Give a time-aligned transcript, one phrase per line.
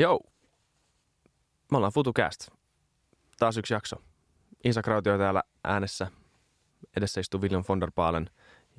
[0.00, 0.20] Joo.
[1.70, 2.48] Me ollaan FutuCast.
[3.38, 3.96] Taas yksi jakso.
[4.64, 6.06] Isak Rautio täällä äänessä.
[6.96, 8.30] Edessä istuu William von der Baalen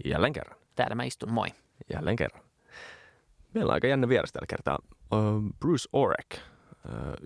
[0.06, 0.60] jälleen kerran.
[0.76, 1.48] Täällä mä istun, moi.
[1.94, 2.44] Jälleen kerran.
[3.54, 4.80] Meillä on aika jännä vieras tällä kertaa.
[5.60, 6.38] Bruce Orek,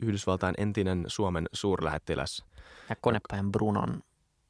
[0.01, 2.45] Yhdysvaltain entinen Suomen suurlähettiläs.
[2.89, 4.03] Ja konepäin Brunon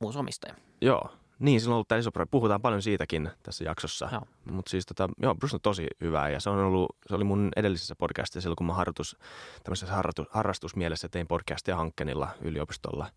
[0.04, 0.55] uusi omistaja.
[0.82, 2.31] Joo, niin, sillä on ollut tämä iso projekti.
[2.31, 4.09] Puhutaan paljon siitäkin tässä jaksossa.
[4.11, 4.21] Joo.
[4.52, 7.49] Mutta siis tota, joo, Bruce on tosi hyvä ja se on ollut, se oli mun
[7.55, 9.17] edellisessä podcastissa silloin, kun mä harjoitus,
[9.63, 13.11] tämmöisessä harrastus, harrastusmielessä tein podcastia Hankkenilla yliopistolla.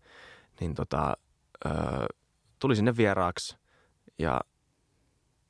[0.59, 1.13] Niin tota,
[1.65, 1.69] ö,
[2.59, 3.57] tuli sinne vieraaksi
[4.19, 4.41] ja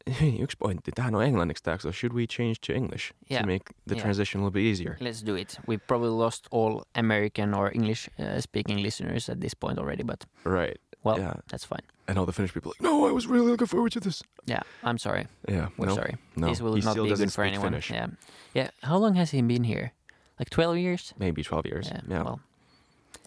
[0.44, 0.92] yksi pointti.
[0.95, 1.92] Tähän on englanniksi tämä jakso.
[1.92, 3.42] Should we change to English Yeah.
[3.44, 4.02] to make the Yeah.
[4.02, 4.94] transition a little bit easier?
[4.95, 5.59] Let's do it.
[5.70, 10.23] We probably lost all American or English uh, speaking listeners at this point already, but
[10.45, 10.81] Right.
[11.03, 11.34] Well, Yeah.
[11.48, 11.81] that's fine.
[12.08, 14.23] And all the Finnish people like, no, I was really looking forward to this.
[14.45, 15.27] Yeah, I'm sorry.
[15.48, 16.16] Yeah, We're no, sorry.
[16.35, 16.48] no.
[16.49, 17.67] This will he not still be good for anyone.
[17.67, 17.91] Finnish.
[17.91, 18.08] Yeah.
[18.53, 18.70] Yeah.
[18.84, 19.94] How long has he been here?
[20.39, 21.13] Like 12 years?
[21.20, 21.89] Maybe 12 years.
[21.91, 22.02] Yeah.
[22.08, 22.23] yeah.
[22.23, 22.39] Well,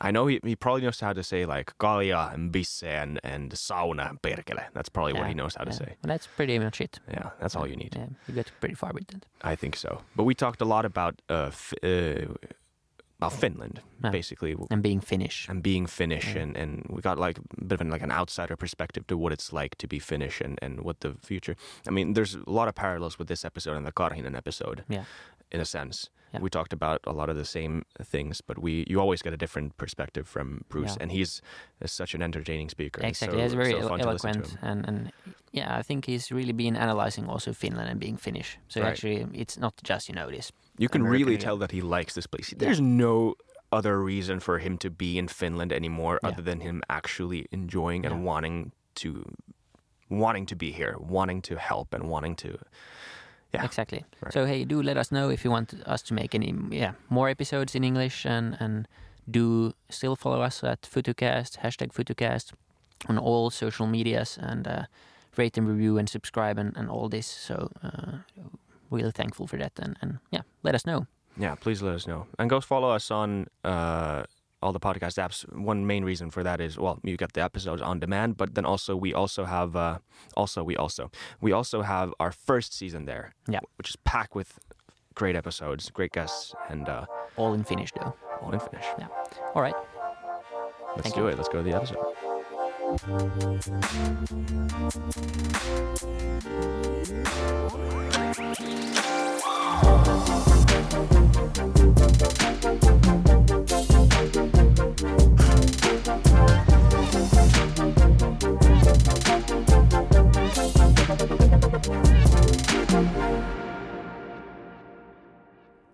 [0.01, 3.53] I know he, he probably knows how to say like kalja and bisse and, and
[3.53, 4.65] sauna and perkele.
[4.75, 5.85] That's probably what he knows how to say.
[6.03, 6.99] Well, that's pretty much it.
[7.09, 7.95] Yeah, that's all you need.
[7.95, 9.27] Yeah, you got pretty far with that.
[9.43, 10.01] I think so.
[10.17, 12.35] But we talked a lot about uh, f- uh
[13.27, 14.11] about Finland, Yeah.
[14.11, 15.49] basically, And being Finnish.
[15.49, 16.43] and being Finnish, Yeah.
[16.43, 19.33] and, and we got like a bit of an, like an outsider perspective to what
[19.33, 21.55] it's like to be Finnish and, and what the future.
[21.89, 24.85] I mean, there's a lot of parallels with this episode and the Karhinen episode.
[24.89, 25.05] Yeah.
[25.55, 26.09] in a sense.
[26.41, 29.37] We talked about a lot of the same things, but we you always get a
[29.37, 31.43] different perspective from Bruce, and he's
[31.85, 33.03] such an entertaining speaker.
[33.05, 33.37] Exactly.
[33.39, 35.13] so, he's very so elo- to to eloquent, and and
[35.53, 38.59] yeah, I think he's really been analyzing also Finland and being Finnish.
[38.69, 38.91] So Right.
[38.91, 40.53] actually, it's not just you know this.
[40.79, 41.45] You can American, really yeah.
[41.45, 42.53] tell that he likes this place.
[42.53, 42.59] Yeah.
[42.59, 43.35] There's no
[43.71, 46.29] other reason for him to be in Finland anymore Yeah.
[46.33, 48.27] other than him actually enjoying and Yeah.
[48.33, 49.09] wanting to
[50.09, 52.49] wanting to be here, wanting to help, and wanting to.
[53.55, 53.65] Yeah.
[53.65, 54.05] Exactly.
[54.23, 54.33] Right.
[54.33, 57.31] So hey, do let us know if you want us to make any yeah more
[57.31, 58.87] episodes in English, and and
[59.31, 62.53] do still follow us at FutuCast hashtag FutuCast
[63.09, 64.83] on all social medias, and uh,
[65.37, 67.27] rate and review and subscribe and, and all this.
[67.27, 68.19] So uh,
[68.91, 71.07] really thankful for that, and and yeah, let us know.
[71.39, 72.27] Yeah, please let us know.
[72.39, 74.25] And go follow us on uh,
[74.61, 75.45] all the podcast apps.
[75.57, 78.65] One main reason for that is well, you get the episodes on demand, but then
[78.67, 79.99] also we also have uh,
[80.37, 81.11] also we also
[81.41, 83.61] we also have our first season there, Yeah.
[83.79, 84.59] which is packed with
[85.15, 87.07] great episodes, great guests, and uh,
[87.37, 88.15] All in Finnish though.
[88.43, 88.87] all in Finnish.
[88.99, 89.09] Yeah.
[89.55, 89.75] All right.
[90.97, 91.29] Let's Thank do you.
[91.29, 91.37] it.
[91.37, 91.97] Let's go to the episode.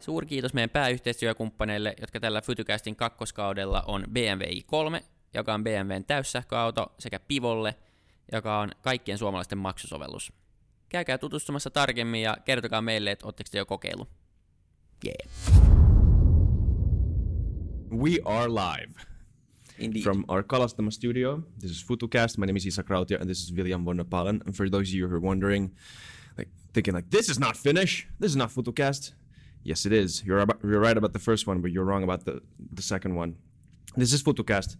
[0.00, 7.21] Suurkiitos meidän pääyhteistyökumppaneille, jotka tällä Fytycastin kakkoskaudella on BMW i3, joka on BMWn täyssähköauto, sekä
[7.21, 7.75] Pivolle,
[8.33, 10.33] joka on kaikkien suomalaisten maksusovellus.
[10.89, 14.06] Käykää tutustumassa tarkemmin ja kertokaa meille, että ootteko te jo kokeilu.
[15.05, 15.28] Yeah.
[17.93, 18.94] We are live
[19.78, 20.03] Indeed.
[20.03, 21.43] from our Kalastama studio.
[21.60, 22.39] This is FutuCast.
[22.39, 24.43] My name is Isak Rautio, and this is William von der Palen.
[24.47, 25.71] And for those of you who are wondering,
[26.39, 29.15] like thinking like this is not Finnish, this is not FutuCast.
[29.65, 30.22] Yes, it is.
[30.25, 32.41] You're about, you're right about the first one, but you're wrong about the
[32.75, 33.34] the second one.
[33.97, 34.77] This is FutuCast,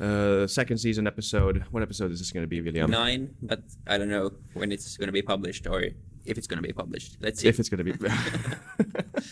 [0.00, 1.64] uh, second season episode.
[1.70, 2.90] What episode is this going to be, William?
[2.90, 5.82] Nine, but I don't know when it's going to be published or
[6.24, 7.18] if it's going to be published.
[7.20, 7.48] Let's see.
[7.48, 8.08] If it's going to be.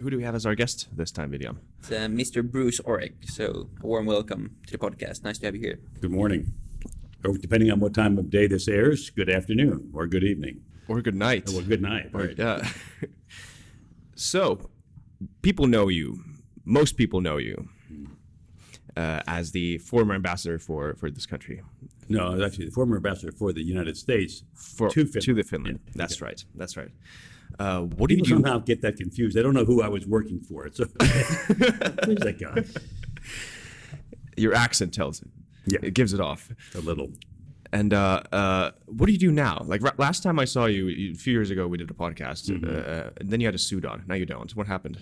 [0.00, 1.60] Who do we have as our guest this time, William?
[1.78, 2.42] It's uh, Mr.
[2.48, 5.22] Bruce Oreck, so a warm welcome to the podcast.
[5.24, 5.78] Nice to have you here.
[6.00, 6.52] Good morning.
[7.24, 10.60] Or depending on what time of day this airs, good afternoon or good evening.
[10.88, 11.48] Or good night.
[11.48, 12.10] Well, good night.
[12.12, 12.36] Right.
[12.36, 12.68] Yeah.
[14.14, 14.68] so,
[15.40, 16.22] people know you.
[16.66, 17.70] Most people know you
[18.96, 21.60] uh, as the former ambassador for for this country
[22.08, 25.38] No, actually, the former ambassador for the United States for to Finland.
[25.38, 25.78] the Finland.
[25.86, 25.92] Yeah.
[26.00, 26.44] That's right.
[26.54, 26.92] That's right.
[27.58, 28.34] Uh, what People you?
[28.34, 29.38] somehow get that confused.
[29.38, 30.68] I don't know who I was working for.
[30.72, 30.84] So,
[32.06, 32.64] who's that guy?
[34.36, 35.28] Your accent tells it.
[35.66, 35.78] Yeah.
[35.82, 36.50] It gives it off.
[36.74, 37.08] A little.
[37.72, 39.62] And uh, uh, what do you do now?
[39.66, 41.94] Like ra- last time I saw you, you- a few years ago, we did a
[41.94, 42.50] podcast.
[42.50, 42.64] Mm-hmm.
[42.68, 44.04] Uh, and then you had a suit on.
[44.06, 44.54] Now you don't.
[44.56, 44.98] What happened?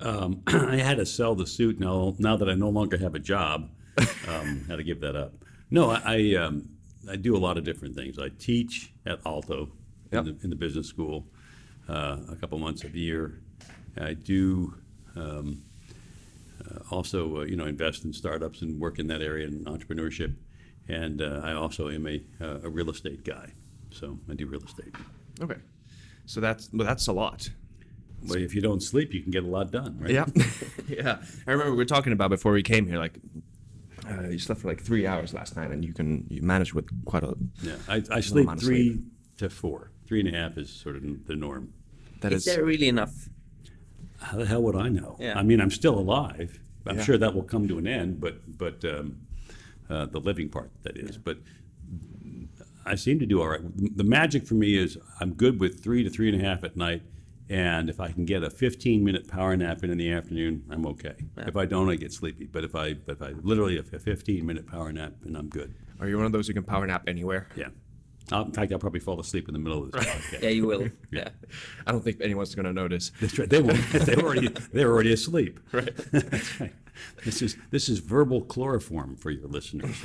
[0.00, 2.14] Um, I had to sell the suit now.
[2.18, 3.70] Now that I no longer have a job,
[4.28, 5.32] um, had to give that up.
[5.70, 6.68] No, I I, um,
[7.10, 8.18] I do a lot of different things.
[8.18, 9.70] I teach at Aalto
[10.12, 10.26] Yep.
[10.26, 11.26] in, the, in the business school
[11.88, 13.40] uh, a couple months of year.
[14.00, 14.74] I do
[15.16, 15.62] um,
[16.64, 20.34] uh, also uh, you know invest in startups and work in that area in entrepreneurship,
[20.88, 23.52] and uh, I also am a uh, a real estate guy.
[23.90, 24.94] So I do real estate.
[25.40, 25.56] Okay.
[26.26, 27.48] So that's but that's a lot.
[28.26, 30.10] Well, if you don't sleep, you can get a lot done, right?
[30.10, 30.26] Yeah,
[30.88, 31.18] yeah.
[31.46, 33.18] I remember we were talking about before we came here, like
[34.08, 36.86] uh, you slept for like three hours last night, and you can you managed with
[37.04, 37.34] quite a.
[37.62, 39.00] Yeah, I, I sleep three sleep.
[39.38, 39.90] to four.
[40.06, 41.72] Three and a half is sort of the norm.
[42.20, 43.28] That Is is there really enough?
[44.20, 45.16] How the hell would I know?
[45.20, 45.38] Yeah.
[45.38, 46.60] I mean, I'm still alive.
[46.86, 47.02] I'm Yeah.
[47.04, 49.18] sure that will come to an end, but but um,
[49.90, 51.16] uh, the living part that is.
[51.18, 51.38] But
[52.86, 53.60] I seem to do all right.
[53.96, 56.76] The magic for me is I'm good with three to three and a half at
[56.76, 57.02] night,
[57.50, 60.86] and if I can get a 15 minute power nap in in the afternoon, I'm
[60.86, 61.14] okay.
[61.36, 62.46] If I don't, I get sleepy.
[62.46, 65.74] But if I if I literally a 15 minute power nap, and I'm good.
[66.00, 67.48] Are you one of those who can power nap anywhere?
[67.54, 67.68] Yeah.
[68.32, 70.42] I'll, in fact, I'll probably fall asleep in the middle of this podcast.
[70.42, 70.88] Yeah, you will.
[71.10, 71.28] yeah.
[71.86, 73.12] I don't think anyone's going to notice.
[73.20, 73.48] That's right.
[73.48, 73.84] They won't.
[73.92, 75.60] They're already they're already asleep.
[75.72, 75.94] Right.
[76.12, 76.72] That's right.
[77.24, 80.00] This is this is verbal chloroform for your listeners.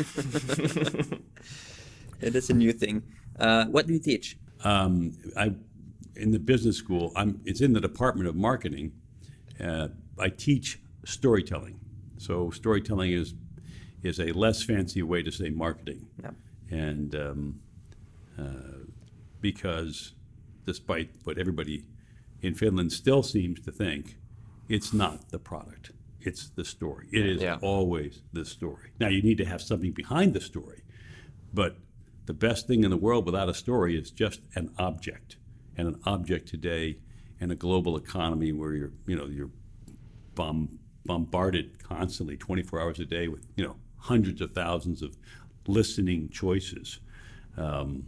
[2.19, 3.03] it is a new thing.
[3.39, 4.37] Uh, what do you teach?
[4.63, 5.53] Um, I
[6.19, 7.11] in the business school.
[7.15, 7.41] I'm.
[7.45, 8.91] It's in the department of marketing.
[9.59, 11.79] Uh, I teach storytelling.
[12.17, 13.33] So storytelling is
[14.03, 16.05] is a less fancy way to say marketing.
[16.71, 17.59] And um,
[18.37, 18.85] uh,
[19.41, 20.13] because
[20.65, 21.85] despite what everybody
[22.41, 24.17] in Finland still seems to think,
[24.69, 27.07] it's not the product, it's the story.
[27.11, 27.57] It is Yeah.
[27.61, 28.91] always the story.
[28.99, 30.83] Now, you need to have something behind the story,
[31.53, 31.77] but
[32.27, 35.37] the best thing in the world without a story is just an object.
[35.79, 36.97] And an object today
[37.39, 39.49] in a global economy where you're, you know, you're
[40.35, 45.17] bomb, bombarded constantly 24 hours a day with you know hundreds of thousands of
[45.67, 46.99] listening choices
[47.57, 48.05] um,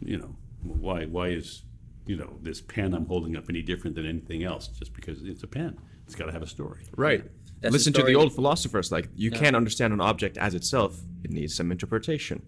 [0.00, 1.64] you know why why is
[2.06, 5.42] you know this pen i'm holding up any different than anything else just because it's
[5.42, 5.76] a pen
[6.06, 7.24] it's got to have a story Right.
[7.60, 8.90] That's Listen the to the old philosophers.
[8.90, 12.42] Like you can't understand an object as itself; it needs some interpretation.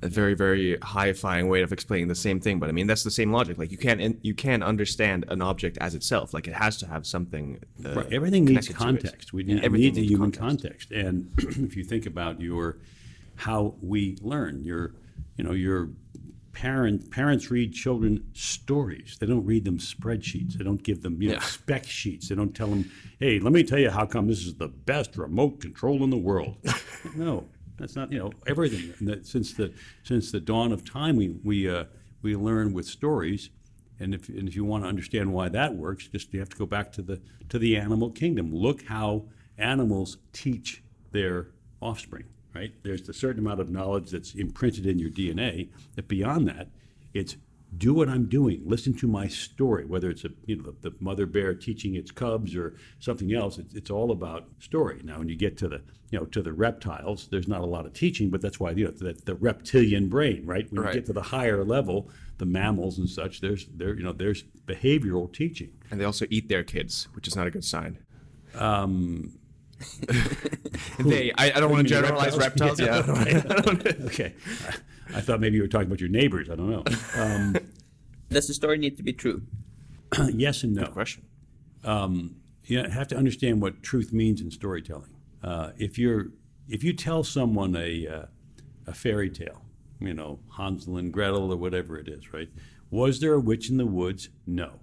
[0.00, 3.10] A very, very high-flying way of explaining the same thing, but I mean that's the
[3.10, 3.58] same logic.
[3.58, 6.32] Like you can't you can't understand an object as itself.
[6.32, 7.58] Like it has to have something.
[7.84, 8.12] Uh, Right.
[8.12, 9.02] Everything needs connected to it.
[9.02, 9.32] context.
[9.32, 10.90] We Yeah, need, everything needs a human context.
[10.90, 10.92] context.
[10.92, 11.32] And
[11.66, 12.78] if you think about your
[13.36, 14.94] how we learn, your
[15.36, 15.90] you know your
[16.52, 19.16] parent parents read children stories.
[19.20, 20.54] They don't read them spreadsheets.
[20.54, 21.40] They don't give them you know Yeah.
[21.40, 22.28] spec sheets.
[22.28, 25.16] They don't tell them, hey, let me tell you how come this is the best
[25.16, 26.56] remote control in the world.
[27.16, 27.44] no,
[27.78, 28.94] that's not you know everything.
[29.06, 29.72] That since the
[30.02, 31.84] since the dawn of time, we we uh,
[32.22, 33.50] we learn with stories.
[34.00, 36.56] And if, and if you want to understand why that works, just you have to
[36.56, 38.54] go back to the to the animal kingdom.
[38.54, 39.24] Look how
[39.56, 41.48] animals teach their
[41.80, 42.24] offspring.
[42.54, 42.72] Right?
[42.82, 45.68] There's a certain amount of knowledge that's imprinted in your DNA.
[45.94, 46.68] That beyond that,
[47.14, 47.36] it's
[47.76, 48.62] do what I'm doing.
[48.64, 49.84] Listen to my story.
[49.84, 53.58] Whether it's a you know the, the mother bear teaching its cubs or something else,
[53.58, 55.00] it's, it's all about story.
[55.04, 57.84] Now, when you get to the you know to the reptiles, there's not a lot
[57.84, 60.66] of teaching, but that's why you know the, the reptilian brain, right?
[60.72, 60.94] When Right.
[60.94, 64.44] you get to the higher level, the mammals and such, there's there you know there's
[64.66, 65.70] behavioral teaching.
[65.90, 67.98] and they also eat their kids, which is not a good sign.
[68.54, 69.38] Um,
[71.00, 72.80] They, I, I don't want to generalize reptiles.
[72.80, 73.06] reptiles?
[73.28, 74.00] Yeah, right.
[74.06, 74.34] okay,
[75.14, 76.48] I thought maybe you were talking about your neighbors.
[76.50, 76.84] I don't know.
[77.16, 77.56] Um,
[78.30, 79.42] Does the story need to be true?
[80.32, 80.84] yes and no.
[80.84, 81.24] Good question.
[81.84, 85.14] um, you have to understand what truth means in storytelling.
[85.42, 86.26] Uh, if you're
[86.68, 88.22] if you tell someone a uh,
[88.86, 89.62] a fairy tale,
[90.00, 92.50] you know Hansel and Gretel or whatever it is, right?
[92.90, 94.28] Was there a witch in the woods?
[94.46, 94.80] No.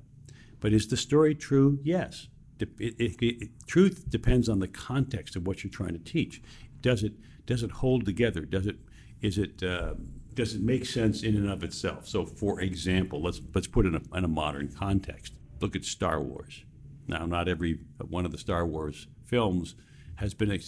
[0.59, 1.79] But is the story true?
[1.83, 2.27] Yes.
[2.57, 6.41] De- it- it- it- truth depends on the context of what you're trying to teach.
[6.81, 7.13] Does it
[7.45, 8.41] does it hold together?
[8.41, 8.77] Does it
[9.25, 9.95] is it uh,
[10.35, 12.07] does it make sense in and of itself?
[12.07, 15.33] So, for example, let's let's put it in a, in a modern context.
[15.61, 16.63] Look at Star Wars.
[17.07, 19.75] Now, not every one of the Star Wars films
[20.15, 20.59] has been a,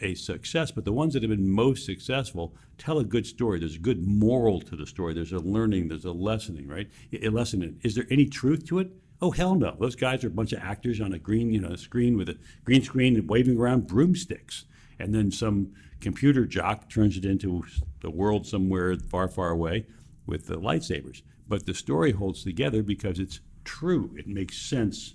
[0.00, 3.60] a success, but the ones that have been most successful tell a good story.
[3.60, 5.14] There's a good moral to the story.
[5.14, 5.88] There's a learning.
[5.88, 6.88] There's a lessoning, right?
[7.22, 7.78] A lesson.
[7.82, 8.90] Is there any truth to it?
[9.20, 9.76] Oh hell no!
[9.78, 12.38] Those guys are a bunch of actors on a green, you know, screen with a
[12.64, 14.66] green screen and waving around broomsticks,
[14.98, 17.64] and then some computer jock turns it into
[18.00, 19.86] the world somewhere far, far away
[20.26, 21.22] with the lightsabers.
[21.48, 24.14] But the story holds together because it's true.
[24.16, 25.14] It makes sense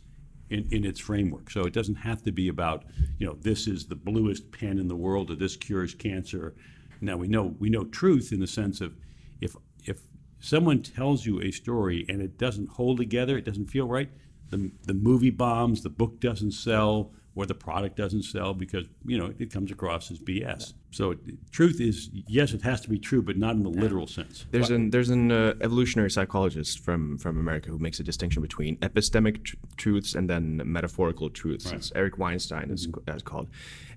[0.50, 1.50] in, in its framework.
[1.50, 2.84] So it doesn't have to be about,
[3.18, 6.56] you know, this is the bluest pen in the world or this cures cancer.
[7.00, 8.96] Now we know we know truth in the sense of
[9.40, 10.02] if if
[10.40, 14.10] someone tells you a story and it doesn't hold together, it doesn't feel right,
[14.50, 19.18] the, the movie bombs, the book doesn't sell, or the product doesn't sell because, you
[19.18, 20.74] know, it comes across as BS.
[20.92, 21.16] So
[21.52, 24.46] truth is yes, it has to be true, but not in the literal sense.
[24.52, 28.76] There's an there's an uh, evolutionary psychologist from from America who makes a distinction between
[28.78, 31.68] epistemic tr- truths and then metaphorical truths.
[31.68, 31.76] Right.
[31.76, 33.50] It's Eric Weinstein is as called,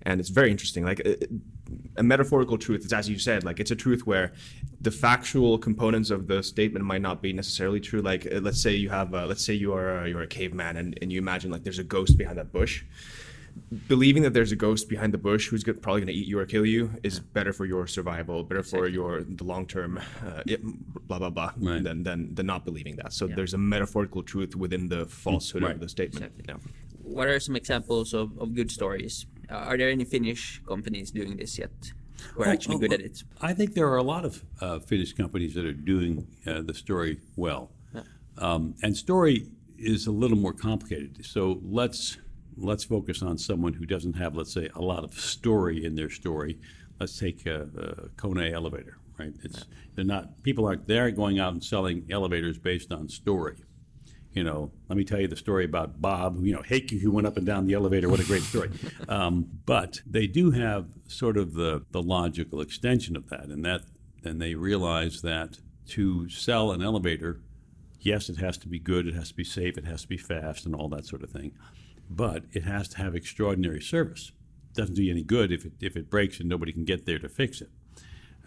[0.03, 0.85] and it's very interesting.
[0.85, 1.17] Like a,
[1.97, 4.33] a metaphorical truth is as you said, like it's a truth where
[4.81, 8.03] the factual components of the statement might not be necessarily true.
[8.03, 10.77] Like uh, let's say you have uh, let's say you are uh, you're a caveman
[10.77, 12.85] and, and you imagine like there's a ghost behind that bush
[13.89, 16.39] believing that there's a ghost behind the bush who's go- probably going to eat you
[16.39, 20.43] or kill you is better for your survival, better for your the long term, uh,
[21.09, 21.83] blah blah blah, Right.
[21.83, 23.13] than, than than not believing that.
[23.13, 25.75] So there's a metaphorical truth within the falsehood Right.
[25.75, 26.25] of the statement.
[26.39, 26.45] Exactly.
[26.49, 26.57] Yeah.
[27.03, 29.27] What are some examples of, of good stories?
[29.51, 31.71] Uh, are there any Finnish companies doing this yet?
[32.33, 33.23] Who are Oh, actually oh, good oh, at it?
[33.43, 36.73] I think there are a lot of uh, Finnish companies that are doing uh, the
[36.73, 37.71] story well,
[38.39, 39.47] um, and story
[39.79, 41.25] is a little more complicated.
[41.27, 42.17] So let's
[42.57, 46.11] let's focus on someone who doesn't have, let's say, a lot of story in their
[46.11, 46.59] story.
[47.01, 47.69] Let's take a,
[48.17, 49.35] Kone Elevator, right?
[49.43, 53.57] It's they're not people aren't there going out and selling elevators based on story.
[54.33, 57.27] You know, let me tell you the story about Bob, you know, Heikki who went
[57.27, 58.09] up and down the elevator.
[58.09, 58.71] What a great story.
[59.09, 63.83] um, but they do have sort of the, the logical extension of that, and that
[64.25, 67.41] and they realize that to sell an elevator,
[68.01, 70.17] yes, it has to be good, it has to be safe, it has to be
[70.17, 71.53] fast, and all that sort of thing.
[72.11, 74.33] But it has to have extraordinary service.
[74.71, 77.07] It doesn't do you any good if it, if it breaks and nobody can get
[77.07, 77.71] there to fix it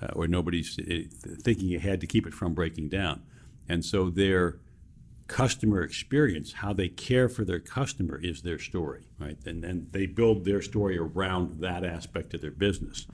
[0.01, 3.23] uh, or nobody's uh, thinking ahead to keep it from breaking down.
[3.67, 4.59] And so their
[5.27, 9.37] customer experience, how they care for their customer, is their story, right?
[9.45, 13.07] And and they build their story around that aspect of their business.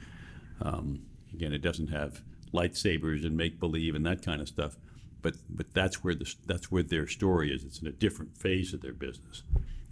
[0.62, 2.22] Um, again, it doesn't have
[2.54, 4.78] lightsabers and make believe and that kind of stuff,
[5.22, 7.64] but but that's where the that's where their story is.
[7.64, 9.44] It's in a different phase of their business,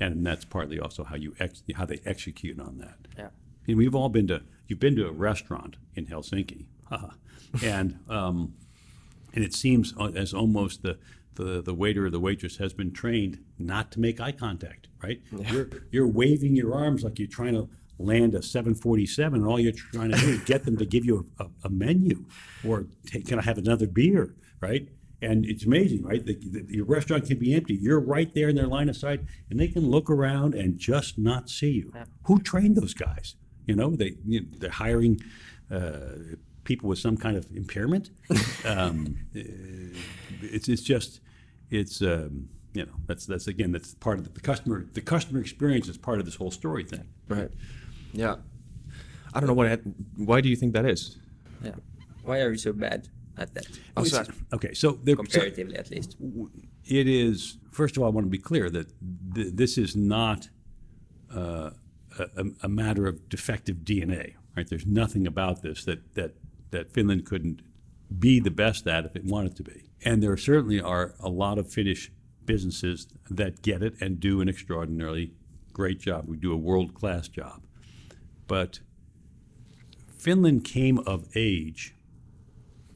[0.01, 3.07] and that's partly also how you ex, how they execute on that.
[3.17, 3.29] Yeah.
[3.67, 6.65] And we've all been to you've been to a restaurant in Helsinki,
[7.63, 8.55] and um,
[9.33, 10.97] and it seems as almost the,
[11.35, 14.87] the the waiter or the waitress has been trained not to make eye contact.
[15.01, 15.21] Right?
[15.31, 19.73] You're you're waving your arms like you're trying to land a 747, and all you're
[19.73, 22.25] trying to do is get them to give you a, a menu
[22.67, 24.33] or take, can I have another beer?
[24.59, 24.89] Right?
[25.21, 26.25] And it's amazing, right?
[26.25, 27.75] The, the, your restaurant can be empty.
[27.75, 31.17] You're right there in their line of sight, and they can look around and just
[31.19, 31.93] not see you.
[32.23, 33.35] Who trained those guys?
[33.67, 35.21] You know, they you know, they're hiring
[35.69, 35.99] uh,
[36.63, 38.09] people with some kind of impairment.
[38.65, 39.39] um, uh,
[40.41, 41.21] it's it's just
[41.69, 45.39] it's um, you know that's that's again that's part of the, the customer the customer
[45.39, 47.05] experience is part of this whole story thing.
[47.27, 47.51] Right.
[48.11, 48.37] Yeah.
[49.33, 49.67] I don't know what.
[49.67, 49.83] it-
[50.17, 51.17] Why do you think that is?
[51.63, 51.75] Yeah.
[52.23, 53.07] Why are we so bad
[53.41, 53.67] at that?
[53.97, 54.05] Oh,
[54.53, 56.15] okay, so there, so Comparatively, at least.
[56.85, 58.87] it is first of all I want to be clear that
[59.35, 60.49] th- this is not
[61.35, 61.71] uh,
[62.19, 64.33] a, a- a matter of defective DNA.
[64.55, 64.67] Right?
[64.67, 66.31] There's nothing about this that that
[66.71, 67.61] that Finland couldn't
[68.19, 69.89] be the best at if it wanted to be.
[70.03, 72.11] And there certainly are a lot of Finnish
[72.45, 75.33] businesses that get it and do an extraordinarily
[75.73, 76.25] great job.
[76.27, 77.61] We do a world class job.
[78.47, 78.79] But
[80.17, 81.95] Finland came of age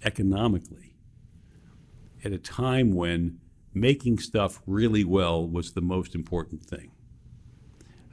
[0.06, 0.96] economically
[2.24, 3.40] at a time when
[3.74, 6.92] making stuff really well was the most important thing.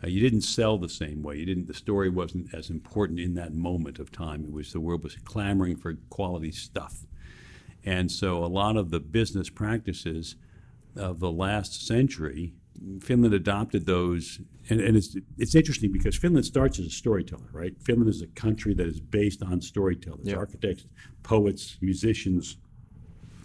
[0.03, 1.37] Uh, you didn't sell the same way.
[1.37, 1.69] You didn't.
[1.69, 4.45] The story wasn't as important in that moment of time.
[4.45, 7.07] It was the world was clamoring for quality stuff,
[7.85, 10.35] and so a lot of the business practices
[10.97, 12.55] of the last century,
[13.01, 14.41] Finland adopted those.
[14.69, 17.75] And, and it's it's interesting because Finland starts as a storyteller, right?
[17.83, 20.37] Finland is a country that is based on storytellers, Yeah.
[20.37, 20.87] architects,
[21.23, 22.57] poets, musicians,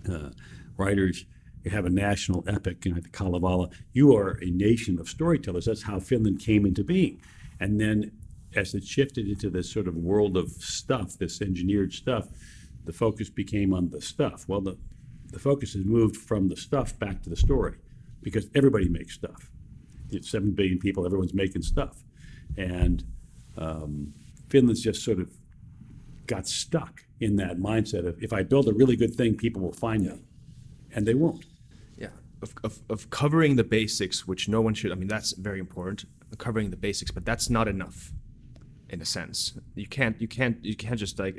[0.10, 0.29] uh,
[0.77, 1.25] writers.
[1.63, 3.70] You have a national epic, you know, the Kalevala.
[3.94, 5.65] You are a nation of storytellers.
[5.65, 7.20] That's how Finland came into being.
[7.60, 8.12] And then
[8.56, 12.29] as it shifted into this sort of world of stuff, this engineered stuff,
[12.86, 14.48] the focus became on the stuff.
[14.48, 14.77] Well, the,
[15.32, 17.75] the focus has moved from the stuff back to the story
[18.22, 19.50] because everybody makes stuff.
[20.10, 22.04] It's 7 billion people, everyone's making stuff.
[22.58, 23.04] And
[23.58, 24.14] um,
[24.50, 25.30] Finland's just sort of
[26.28, 29.74] got stuck in that mindset of if I build a really good thing, people will
[29.74, 30.20] find me.
[30.94, 31.46] And they won't.
[31.98, 32.10] Yeah.
[32.42, 34.92] Of, of, of covering the basics, which no one should.
[34.92, 36.06] I mean, that's very important.
[36.38, 38.12] Covering the basics, but that's not enough,
[38.90, 39.58] in a sense.
[39.76, 40.20] You can't.
[40.20, 40.64] You can't.
[40.64, 41.36] You can't just like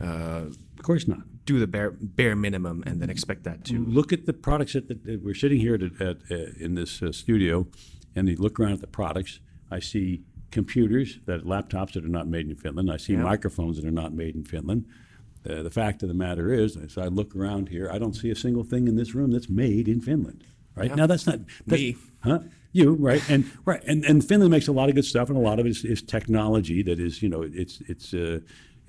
[0.00, 0.46] uh,
[0.78, 1.20] Of course not.
[1.46, 3.84] do the bare bare minimum and then expect that to.
[3.84, 7.12] Look at the products that, that we're sitting here at, at, uh, in this uh,
[7.12, 7.66] studio,
[8.14, 9.40] and you look around at the products.
[9.70, 12.90] I see computers, that laptops that are not made in Finland.
[12.90, 13.22] I see Yeah.
[13.22, 14.84] microphones that are not made in Finland.
[15.48, 18.30] Uh, the fact of the matter is, as I look around here, I don't see
[18.30, 20.44] a single thing in this room that's made in Finland.
[20.76, 20.94] right?
[20.94, 21.96] Now that's not that's, Me.
[22.20, 22.40] huh?
[22.72, 25.40] You right and right and, and Finland makes a lot of good stuff and a
[25.40, 28.38] lot of it is, is technology that is you know it's it's uh,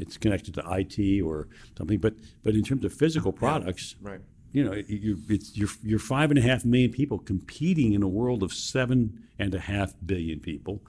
[0.02, 4.20] it's connected to IT or something but but in terms of physical products right.
[4.52, 8.08] you know you're it's you're you're five and a half million people competing in a
[8.08, 8.98] world of seven
[9.40, 10.82] and a half billion people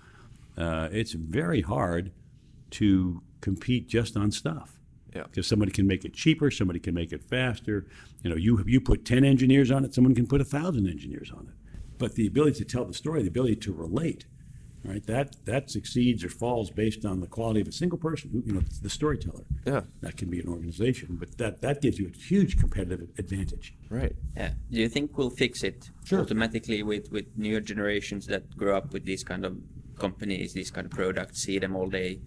[0.59, 2.13] uh, it's very hard
[2.71, 4.79] to compete just on stuff
[5.15, 5.23] Yeah.
[5.25, 7.87] because somebody can make it cheaper, somebody can make it faster.
[8.23, 11.31] You know, you you put ten engineers on it, someone can put a thousand engineers
[11.31, 11.55] on it.
[11.99, 14.27] But the ability to tell the story, the ability to relate,
[14.85, 15.05] right?
[15.07, 18.31] That that succeeds or falls based on the quality of a single person.
[18.33, 19.45] Who, you know, the storyteller.
[19.67, 19.83] Yeah.
[20.01, 23.75] That can be an organization, but that that gives you a huge competitive advantage.
[23.89, 24.15] Right.
[24.37, 24.53] Yeah.
[24.71, 26.21] Do you think we'll fix it Sure.
[26.21, 29.57] automatically with, with newer generations that grow up with these kind of
[29.99, 32.21] companies, these kind of products, see them all day?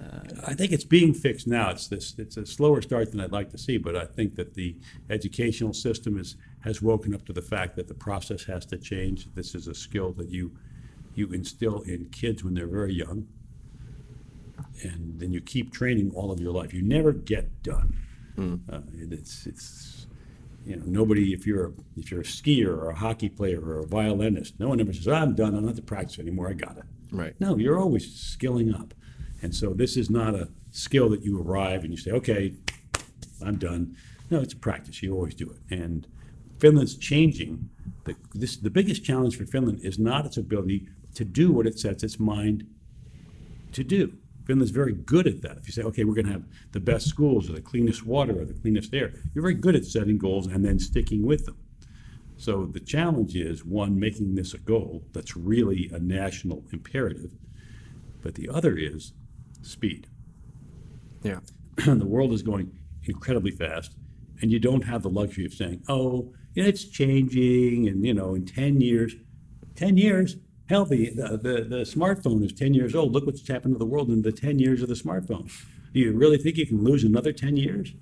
[0.00, 1.70] Uh, I think it's being fixed now.
[1.70, 2.14] It's this.
[2.18, 4.76] It's a slower start than I'd like to see, but I think that the
[5.10, 9.28] educational system is has woken up to the fact that the process has to change.
[9.34, 10.52] This is a skill that you
[11.14, 13.28] you instill in kids when they're very young,
[14.82, 16.72] and then you keep training all of your life.
[16.72, 17.96] You never get done.
[18.70, 20.06] Uh, it's it's
[20.64, 23.80] you know nobody if you're a, if you're a skier or a hockey player or
[23.80, 25.54] a violinist, no one ever says I'm done.
[25.54, 26.48] I don't have to practice anymore.
[26.48, 26.84] I got it.
[27.12, 27.34] Right.
[27.40, 28.94] No, you're always skilling up.
[29.42, 32.54] And so this is not a skill that you arrive and you say, okay,
[33.44, 33.96] I'm done.
[34.30, 35.02] No, it's a practice.
[35.02, 35.58] You always do it.
[35.74, 36.06] And
[36.58, 37.68] Finland's changing.
[38.04, 41.78] The, this, the biggest challenge for Finland is not its ability to do what it
[41.78, 42.66] sets its mind
[43.72, 44.12] to do.
[44.44, 45.56] Finland's very good at that.
[45.56, 48.40] If you say, okay, we're going to have the best schools or the cleanest water
[48.40, 51.56] or the cleanest air, you're very good at setting goals and then sticking with them.
[52.36, 57.30] So the challenge is one, making this a goal that's really a national imperative.
[58.20, 59.12] But the other is
[59.62, 60.08] speed.
[61.22, 61.40] Yeah.
[61.76, 62.72] the world is going
[63.04, 63.96] incredibly fast,
[64.40, 68.44] and you don't have the luxury of saying, "Oh, it's changing," and you know, in
[68.44, 69.14] ten years,
[69.74, 70.36] ten years,
[70.72, 73.12] hell, the, the the the smartphone is ten years old.
[73.12, 75.50] Look what's happened to the world in the ten years of the smartphone.
[75.92, 77.92] Do you really think you can lose another ten years?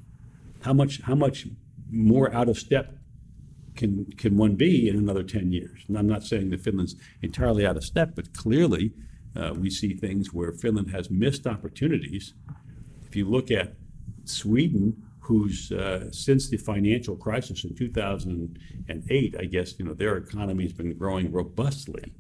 [0.63, 1.01] How much?
[1.03, 1.47] How much
[1.91, 2.97] more out of step
[3.75, 5.85] can can one be in another 10 years?
[5.89, 8.93] And I'm not saying that Finland's entirely out of step, but clearly
[9.37, 12.35] uh, we see things where Finland has missed opportunities.
[13.07, 13.75] If you look at
[14.25, 20.65] Sweden, who's uh, since the financial crisis in 2008, I guess you know their economy
[20.65, 22.13] has been growing robustly,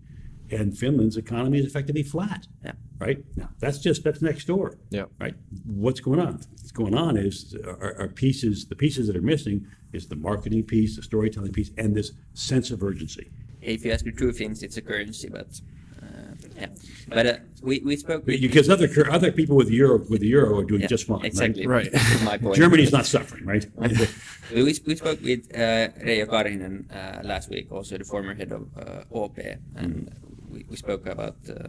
[0.51, 2.47] and Finland's economy is effectively flat.
[2.65, 2.73] Yeah.
[2.99, 4.79] Right now, that's just that's next door.
[4.91, 5.05] Yeah.
[5.19, 5.35] Right.
[5.65, 6.35] What's going on?
[6.51, 8.67] What's going on is our, are pieces.
[8.67, 12.71] The pieces that are missing is the marketing piece, the storytelling piece, and this sense
[12.71, 13.31] of urgency.
[13.63, 15.61] If you ask me two things, it's a currency, but
[16.03, 16.67] uh, yeah.
[17.09, 20.29] But uh, we, we spoke with Because other other people with the euro with the
[20.29, 21.25] euro are doing Yeah, just fine.
[21.25, 21.67] Exactly.
[21.67, 21.91] Right.
[21.93, 22.57] That's my point.
[22.57, 23.67] Germany's not suffering, right?
[24.53, 28.51] We, we we spoke with uh, Reijo Karhinen uh, last week, also the former head
[28.51, 29.39] of uh, OP,
[29.77, 30.11] and
[30.51, 31.69] we, we spoke about uh,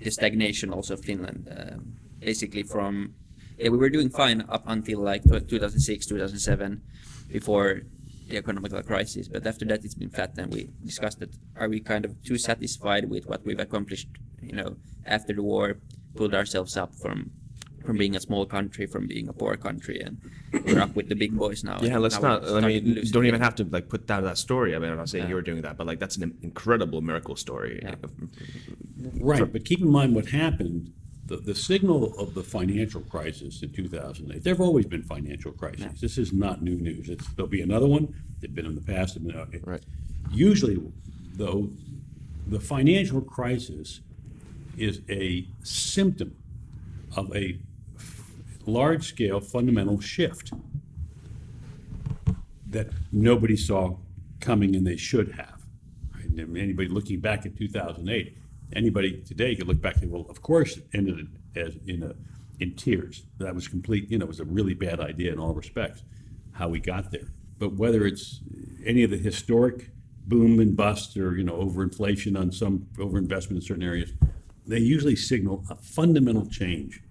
[0.00, 1.48] the stagnation also of Finland.
[1.50, 3.14] Um, basically, from
[3.58, 6.82] yeah, we were doing fine up until like 2006, 2007,
[7.28, 7.82] before
[8.28, 9.28] the economic crisis.
[9.28, 10.32] But after that, it's been flat.
[10.38, 14.08] And we discussed that: are we kind of too satisfied with what we've accomplished?
[14.40, 15.78] You know, after the war,
[16.16, 17.30] pulled ourselves up from
[17.84, 20.18] from being a small country, from being a poor country, and
[20.66, 21.78] we're up with the big boys now.
[21.82, 22.42] Yeah, let's now not.
[22.44, 23.44] I starting mean, lose don't even again.
[23.44, 24.74] have to like put down that story.
[24.74, 25.28] I mean, I'm not saying Yeah.
[25.30, 27.80] you were doing that, but like that's an incredible miracle story.
[27.82, 27.94] Yeah.
[29.20, 30.92] Right, but keep in mind what happened.
[31.24, 34.42] The, the signal of the financial crisis in 2008.
[34.42, 36.00] There have always been financial crises.
[36.00, 37.08] This is not new news.
[37.08, 38.12] It's, there'll be another one.
[38.40, 39.16] They've been in the past.
[39.16, 39.82] and, uh, Right.
[40.32, 40.82] Usually,
[41.36, 41.70] though,
[42.48, 44.00] the financial crisis
[44.76, 46.34] is a symptom
[47.16, 47.56] of a
[48.62, 50.52] f- large-scale fundamental shift
[52.66, 53.96] that nobody saw
[54.40, 55.62] coming and they should have.
[56.14, 56.38] Right?
[56.38, 58.36] Anybody looking back at 2008,
[58.74, 62.14] anybody today could look back and say, well, of course it ended as in a
[62.60, 63.24] in tears.
[63.38, 66.02] That was complete, you know, it was a really bad idea in all respects,
[66.52, 67.32] how we got there.
[67.58, 68.40] But whether it's
[68.84, 69.90] any of the historic
[70.26, 74.12] boom and bust or, you know, overinflation on some overinvestment in certain areas,
[74.66, 77.02] they usually signal a fundamental change.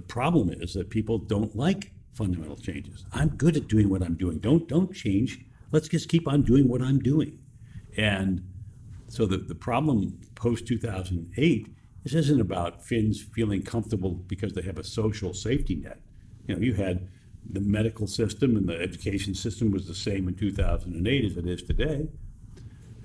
[0.00, 3.04] The problem is that people don't like fundamental changes.
[3.12, 4.38] I'm good at doing what I'm doing.
[4.38, 5.44] Don't don't change.
[5.72, 7.38] Let's just keep on doing what I'm doing.
[7.98, 8.42] And
[9.08, 11.66] so the, the problem post 2008
[12.02, 16.00] this isn't about Finns feeling comfortable because they have a social safety net.
[16.46, 17.10] You know, you had
[17.44, 21.62] the medical system and the education system was the same in 2008 as it is
[21.62, 22.08] today,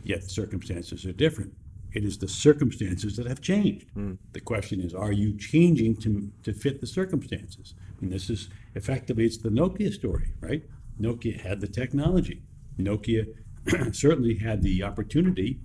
[0.01, 1.53] yet the circumstances are different.
[1.95, 3.89] It is the circumstances that have changed.
[3.93, 4.15] Hmm.
[4.34, 7.73] The question is, are you changing to, to fit the circumstances?
[8.01, 10.63] And this is effectively, it's the Nokia story, right?
[10.99, 12.41] Nokia had the technology.
[12.77, 13.25] Nokia
[13.95, 15.62] certainly had the opportunity,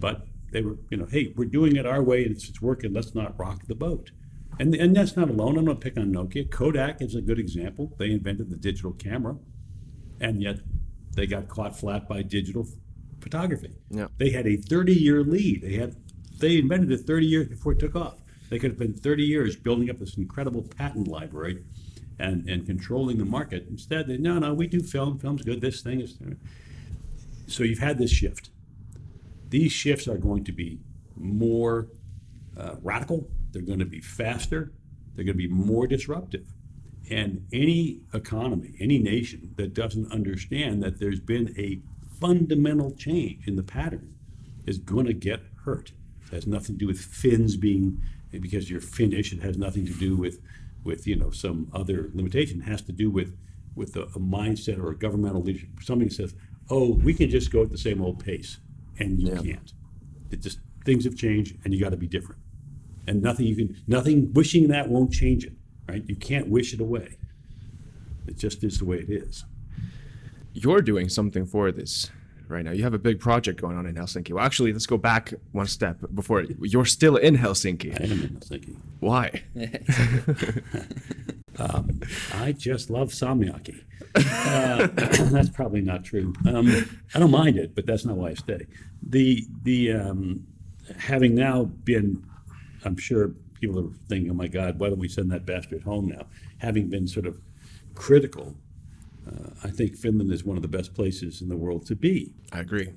[0.00, 2.94] but they were, you know, hey, we're doing it our way and it's, it's working.
[2.94, 4.10] Let's not rock the boat.
[4.58, 5.58] And, and that's not alone.
[5.58, 6.50] I'm going to pick on Nokia.
[6.50, 7.92] Kodak is a good example.
[7.98, 9.36] They invented the digital camera,
[10.18, 10.60] and yet
[11.14, 12.66] they got caught flat by digital
[13.20, 13.74] photography.
[13.90, 14.08] Yeah.
[14.18, 15.62] They had a 30 year lead.
[15.62, 15.96] They had
[16.38, 18.14] they invented it 30 years before it took off.
[18.48, 21.64] They could have been 30 years building up this incredible patent library
[22.18, 23.66] and, and controlling the market.
[23.68, 25.18] Instead, they no, no, we do film.
[25.18, 25.60] Film's good.
[25.60, 26.18] This thing is.
[27.46, 28.50] So you've had this shift.
[29.48, 30.80] These shifts are going to be
[31.16, 31.88] more
[32.56, 33.28] uh, radical.
[33.52, 34.72] They're going to be faster.
[35.14, 36.46] They're going to be more disruptive.
[37.10, 41.80] And any economy, any nation that doesn't understand that there's been a
[42.20, 44.14] fundamental change in the pattern
[44.66, 45.92] is going to get hurt.
[46.26, 49.32] It has nothing to do with Finns being because you're Finnish.
[49.32, 50.40] It has nothing to do with
[50.84, 52.60] with you know some other limitation.
[52.60, 53.36] It has to do with
[53.74, 55.70] with a, a mindset or a governmental leadership.
[55.82, 56.34] Somebody says,
[56.70, 58.58] "Oh, we can just go at the same old pace,"
[58.98, 59.42] and you Yeah.
[59.42, 59.72] can't.
[60.30, 62.40] It just things have changed, and you got to be different.
[63.06, 65.54] And nothing you can nothing wishing that won't change it.
[65.88, 66.04] Right?
[66.06, 67.16] You can't wish it away.
[68.26, 69.44] It just is the way it is.
[70.62, 72.10] You're doing something for this
[72.48, 72.72] right now.
[72.72, 74.32] You have a big project going on in Helsinki.
[74.32, 76.42] Well, actually, let's go back one step before.
[76.60, 77.94] You're still in I Helsinki.
[78.00, 78.76] am in Helsinki.
[79.00, 79.42] Why?
[82.34, 83.82] I just love salmiakki.
[84.14, 84.86] Uh,
[85.30, 86.32] that's probably not true.
[86.46, 86.68] Um,
[87.14, 88.66] I don't mind it, but that's not why I stay.
[89.02, 90.46] The the um,
[90.98, 92.24] having now been,
[92.84, 96.08] I'm sure people are thinking, "Oh my God, why don't we send that bastard home
[96.08, 96.26] now?"
[96.58, 97.38] Having been sort of
[97.94, 98.56] critical,
[99.28, 102.32] uh, I think Finland is one of the best places in the world to be.
[102.52, 102.92] I agree.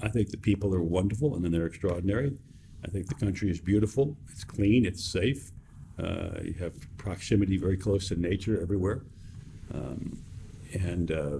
[0.00, 2.36] I think the people are wonderful and then they're extraordinary.
[2.84, 4.16] I think the country is beautiful.
[4.30, 4.86] It's clean.
[4.86, 5.50] It's safe.
[5.98, 9.02] Uh, you have proximity very close to nature everywhere.
[9.74, 10.22] Um,
[10.72, 11.38] and uh,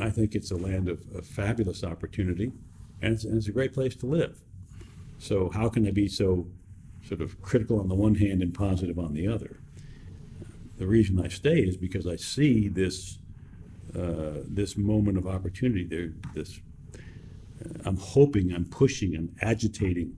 [0.00, 2.52] I think it's a land of, of fabulous opportunity
[3.02, 4.40] and it's, and it's a great place to live.
[5.18, 6.46] So, how can I be so
[7.06, 9.58] sort of critical on the one hand and positive on the other?
[10.78, 13.18] The reason I stay is because I see this
[13.96, 15.84] uh, this moment of opportunity.
[15.84, 16.60] There, this
[17.84, 20.16] I'm hoping, I'm pushing, I'm agitating,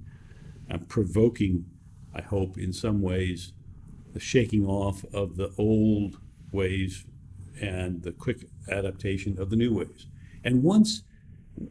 [0.71, 1.67] I'm provoking,
[2.15, 3.53] I hope, in some ways,
[4.13, 6.19] the shaking off of the old
[6.51, 7.05] ways
[7.61, 10.07] and the quick adaptation of the new ways.
[10.45, 11.03] And once,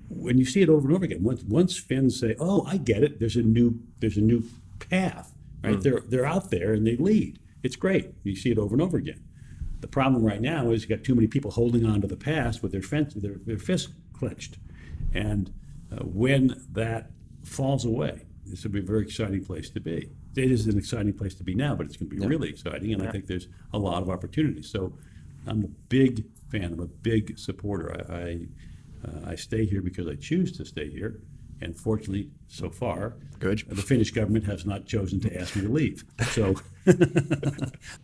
[0.09, 3.03] when you see it over and over again, once, once Finns say, "Oh, I get
[3.03, 4.43] it," there's a new, there's a new
[4.79, 5.81] path, right?
[5.81, 7.39] They're they're out there and they lead.
[7.63, 8.11] It's great.
[8.23, 9.23] You see it over and over again.
[9.79, 12.63] The problem right now is you got too many people holding on to the past
[12.63, 14.57] with their fence, their, their fists clenched.
[15.13, 15.53] And
[15.91, 17.11] uh, when that
[17.43, 20.09] falls away, this will be a very exciting place to be.
[20.35, 22.93] It is an exciting place to be now, but it's going to be really exciting,
[22.93, 24.69] and I think there's a lot of opportunities.
[24.69, 24.93] So
[25.47, 26.73] I'm a big fan.
[26.73, 28.05] I'm a big supporter.
[28.09, 28.47] I I,
[29.05, 31.21] uh, I stay here because I choose to stay here,
[31.61, 33.63] and fortunately, so far, Good.
[33.69, 36.03] the Finnish government has not chosen to ask me to leave.
[36.31, 36.55] So.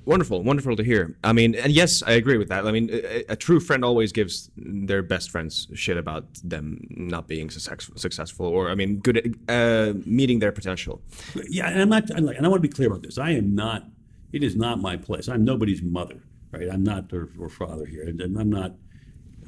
[0.06, 1.16] Wonderful, wonderful to hear.
[1.24, 2.68] I mean, and yes, I agree with that.
[2.68, 7.28] I mean, a, a true friend always gives their best friends shit about them not
[7.28, 11.02] being success, successful, or I mean, good at uh, meeting their potential.
[11.48, 13.18] Yeah, and I'm not, I'm like- and I want to be clear about this.
[13.18, 13.86] I am not,
[14.34, 15.30] it is not my place.
[15.30, 16.68] I'm nobody's mother, right?
[16.70, 18.04] I'm not their, or father here.
[18.04, 18.74] And I'm not,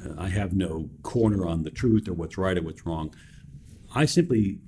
[0.06, 3.13] uh, I have no corner on the truth or what's right or what's wrong.
[3.96, 4.60] I simply,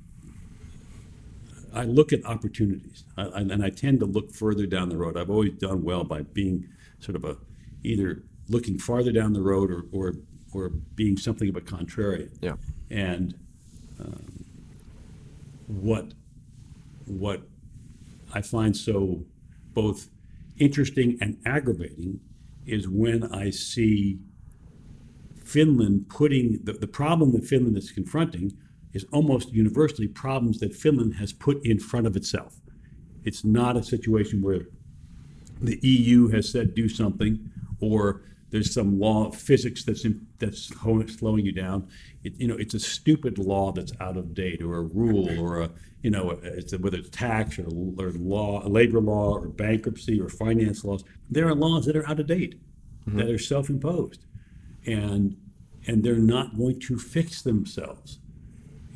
[1.74, 5.18] I look at opportunities I, and I tend to look further down the road.
[5.18, 6.68] I've always done well by being
[7.00, 7.38] sort of a,
[7.84, 10.14] either looking farther down the road or, or,
[10.54, 12.30] or being something of a contrarian.
[12.42, 12.56] Yeah.
[12.90, 13.36] And
[14.00, 14.46] um,
[15.68, 16.14] what
[17.06, 17.42] what
[18.34, 19.24] I find so
[19.74, 20.10] both
[20.58, 22.20] interesting and aggravating
[22.66, 24.20] is when I see
[25.44, 28.52] Finland putting the, the problem that Finland is confronting
[28.94, 32.60] is almost universally problems that Finland has put in front of itself.
[33.24, 34.68] It's not a situation where
[35.62, 40.74] the EU has said do something, or there's some law of physics that's in, that's
[41.18, 41.88] slowing you down.
[42.24, 45.62] It, you know, it's a stupid law that's out of date, or a rule, or
[45.62, 45.70] a
[46.04, 50.30] you know, it's a, whether it's tax or, or law, labor law, or bankruptcy, or
[50.30, 51.04] finance laws.
[51.30, 52.62] There are laws that are out of date,
[53.08, 53.18] mm-hmm.
[53.18, 54.24] that are self-imposed,
[54.86, 55.36] and
[55.88, 58.20] and they're not going to fix themselves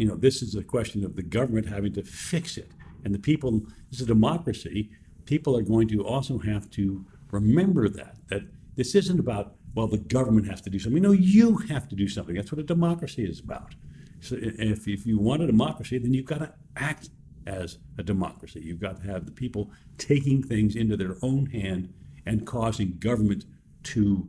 [0.01, 2.71] you know, this is a question of the government having to fix it.
[3.05, 3.51] And the people,
[3.91, 4.89] this is a democracy,
[5.25, 8.41] people are going to also have to remember that, that
[8.75, 11.03] this isn't about, well, the government has to do something.
[11.03, 12.33] No, you have to do something.
[12.33, 13.75] That's what a democracy is about.
[14.21, 17.09] So if, if you want a democracy, then you've got to act
[17.45, 18.59] as a democracy.
[18.59, 21.93] You've got to have the people taking things into their own hand
[22.25, 23.45] and causing government
[23.83, 24.27] to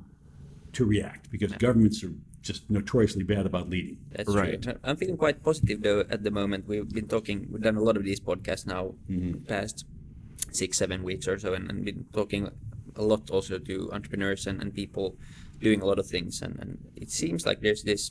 [0.73, 3.99] to react because governments are just notoriously bad about leading.
[4.11, 4.61] That's Right.
[4.61, 4.79] true.
[4.83, 6.67] I'm feeling quite positive though at the moment.
[6.67, 9.45] We've been talking, we've done a lot of these podcasts now, mm-hmm.
[9.45, 9.87] past
[10.51, 12.51] six, seven weeks or so, and, and been talking
[12.97, 15.17] a lot also to entrepreneurs and, and people
[15.61, 16.43] doing a lot of things.
[16.43, 18.11] And, and it seems like there's this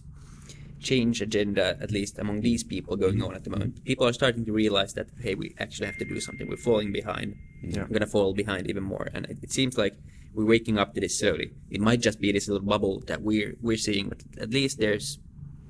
[0.80, 3.28] change agenda, at least among these people, going mm-hmm.
[3.28, 3.84] on at the moment.
[3.84, 6.48] People are starting to realize that, hey, we actually have to do something.
[6.48, 7.36] We're falling behind.
[7.62, 7.82] Yeah.
[7.82, 9.08] We're going to fall behind even more.
[9.14, 9.96] And it, it seems like
[10.34, 11.52] we're waking up to this slowly.
[11.70, 15.20] It might just be this little bubble that we're we're seeing, but at least there's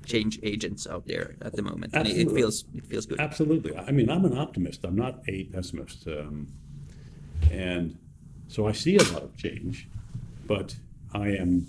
[0.04, 3.20] change agents out there at the moment, and it, it feels it feels good.
[3.20, 3.76] Absolutely.
[3.76, 4.84] I mean, I'm an optimist.
[4.84, 6.06] I'm not a pessimist.
[6.06, 6.48] Um,
[7.50, 7.98] and
[8.48, 9.88] so I see a lot of change,
[10.46, 10.76] but
[11.14, 11.66] I am,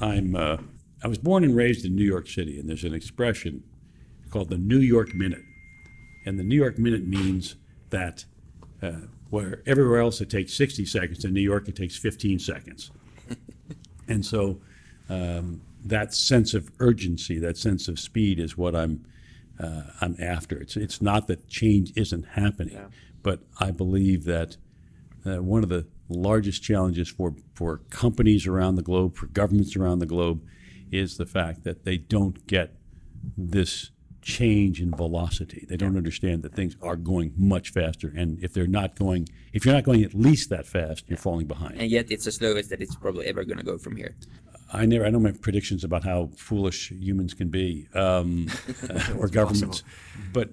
[0.00, 0.58] I'm, uh,
[1.02, 3.62] I was born and raised in New York City, and there's an expression
[4.30, 5.42] called the New York Minute.
[6.24, 7.56] And the New York Minute means
[7.90, 8.24] that
[8.82, 8.92] uh,
[9.30, 12.90] where everywhere else it takes 60 seconds, in New York it takes 15 seconds.
[14.08, 14.60] and so
[15.08, 19.04] um, that sense of urgency, that sense of speed is what I'm
[19.58, 20.58] uh, I'm after.
[20.58, 22.78] It's it's not that change isn't happening,
[23.22, 24.56] but I believe that
[25.26, 29.98] uh, one of the largest challenges for for companies around the globe, for governments around
[29.98, 30.42] the globe,
[30.90, 32.74] is the fact that they don't get
[33.36, 33.90] this
[34.22, 35.66] change in velocity.
[35.68, 39.64] They don't understand that things are going much faster, and if they're not going, if
[39.64, 41.80] you're not going at least that fast, you're falling behind.
[41.80, 44.14] and yet it's the slowest that it's probably ever going to go from here.
[44.72, 48.46] I never, I don't make predictions about how foolish humans can be, um,
[49.18, 49.82] or governments.
[50.32, 50.50] But,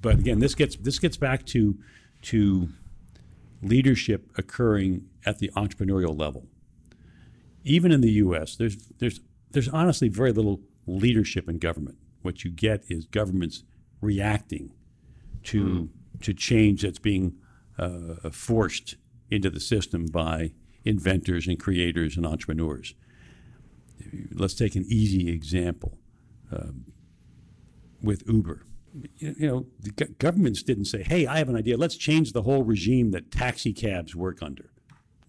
[0.00, 1.76] but again, this gets this gets back to
[2.22, 2.68] to
[3.62, 6.46] leadership occurring at the entrepreneurial level.
[7.64, 11.98] Even in the U.S., there's there's there's honestly very little leadership in government.
[12.22, 13.64] What you get is governments
[14.00, 14.72] reacting
[15.44, 15.88] to
[16.20, 17.34] to change that's being
[17.78, 18.96] uh, forced
[19.30, 20.52] into the system by
[20.84, 22.94] inventors and creators and entrepreneurs
[24.32, 25.98] let's take an easy example
[26.52, 26.84] um,
[28.02, 28.66] with Uber.
[29.16, 31.76] You you know, the go- governments didn't say, "Hey, I have an idea.
[31.76, 34.70] Let's change the whole regime that taxi cabs work under."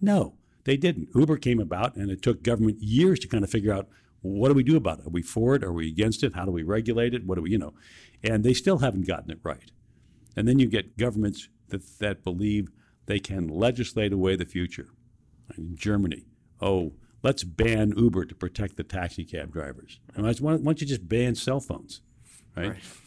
[0.00, 1.08] No, they didn't.
[1.14, 3.88] Uber came about, and it took government years to kind of figure out
[4.22, 5.06] what do we do about it.
[5.06, 5.64] Are we for it?
[5.64, 6.34] Are we against it?
[6.34, 7.26] How do we regulate it?
[7.26, 7.74] What do we, you know?
[8.22, 9.70] And they still haven't gotten it right.
[10.36, 12.68] And then you get governments that, that believe
[13.06, 14.88] they can legislate away the future.
[15.56, 16.26] In Germany,
[16.60, 19.98] oh, let's ban Uber to protect the taxi cab drivers.
[20.14, 22.02] And why, why don't you just ban cell phones,
[22.56, 22.66] right?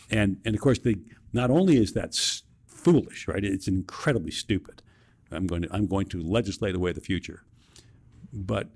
[0.09, 0.97] And and of course, the
[1.31, 3.43] not only is that s- foolish, right?
[3.43, 4.81] It's incredibly stupid.
[5.31, 7.43] I'm going to I'm going to legislate away the future,
[8.33, 8.69] but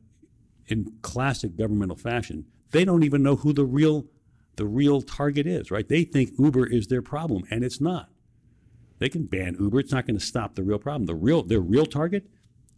[0.67, 4.05] in classic governmental fashion, they don't even know who the real
[4.57, 5.87] the real target is, right?
[5.87, 8.09] They think Uber is their problem, and it's not.
[8.97, 11.05] They can ban Uber; it's not going to stop the real problem.
[11.05, 12.27] The real their real target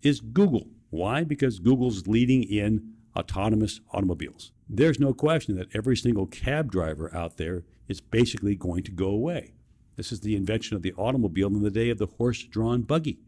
[0.02, 0.68] is Google.
[0.90, 1.24] Why?
[1.24, 4.52] Because Google's leading in autonomous automobiles.
[4.68, 9.08] There's no question that every single cab driver out there is basically going to go
[9.08, 9.54] away.
[9.96, 13.20] This is the invention of the automobile in the day of the horse-drawn buggy.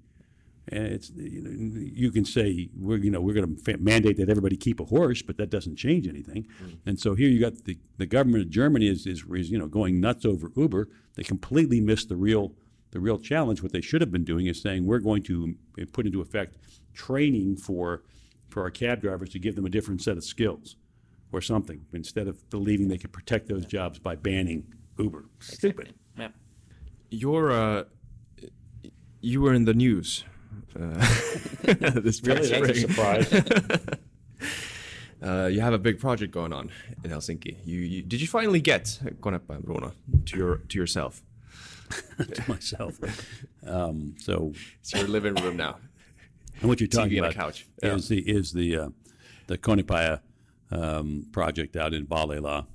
[0.71, 4.29] And it's you, know, you can say we're you know we're going to mandate that
[4.29, 6.47] everybody keep a horse, but that doesn't change anything.
[6.85, 9.67] And so here you got the, the government of Germany is, is is you know
[9.67, 10.87] going nuts over Uber.
[11.15, 12.53] They completely missed the real
[12.91, 13.61] the real challenge.
[13.61, 15.55] What they should have been doing is saying we're going to
[15.91, 16.57] put into effect
[16.93, 18.03] training for
[18.49, 20.75] for our cab drivers to give them a different set of skills
[21.31, 24.65] or something instead of believing they could protect those jobs by banning
[24.97, 25.25] Uber.
[25.39, 25.93] Stupid.
[26.17, 26.29] Yeah.
[27.09, 27.83] You're, uh,
[29.21, 30.23] you were in the news.
[30.75, 30.81] Uh,
[31.99, 32.73] this past spring.
[32.75, 33.33] surprise.
[35.23, 36.71] Uh, you have a big project going on
[37.03, 37.55] in Helsinki.
[37.63, 38.85] You, you did you finally get
[39.21, 39.91] Konepajan Bruno
[40.25, 41.21] to your to yourself?
[42.33, 42.97] to myself.
[43.63, 45.77] Um, so, It's your living room now.
[46.59, 47.67] and what you're talking and a about couch.
[47.83, 47.93] Yeah.
[47.93, 48.89] is the is the uh,
[49.45, 50.21] the Konepaja
[50.71, 52.65] um, project out in Vallila.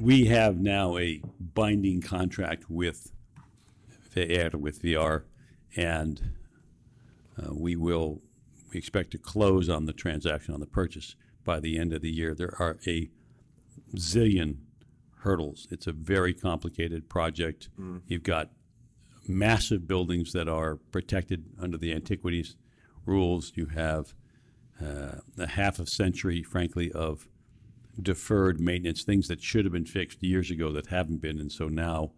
[0.00, 3.12] We have now a binding contract with
[4.16, 5.22] VR with VR,
[5.76, 6.32] and
[7.50, 8.20] we will
[8.72, 12.10] we expect to close on the transaction on the purchase by the end of the
[12.10, 12.34] year.
[12.34, 13.08] There are a
[13.94, 14.56] zillion
[15.20, 15.66] hurdles.
[15.70, 17.70] It's a very complicated project.
[18.06, 18.50] You've got
[19.26, 22.56] massive buildings that are protected under the antiquities
[23.06, 23.52] rules.
[23.54, 24.14] You have
[24.82, 27.26] uh, a half a century, frankly, of
[28.00, 31.68] deferred maintenance, things that should have been fixed years ago that haven't been, and so
[31.68, 32.12] now,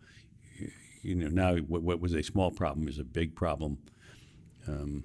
[1.02, 3.78] you know, now what, what was a small problem is a big problem.
[4.66, 5.05] Um,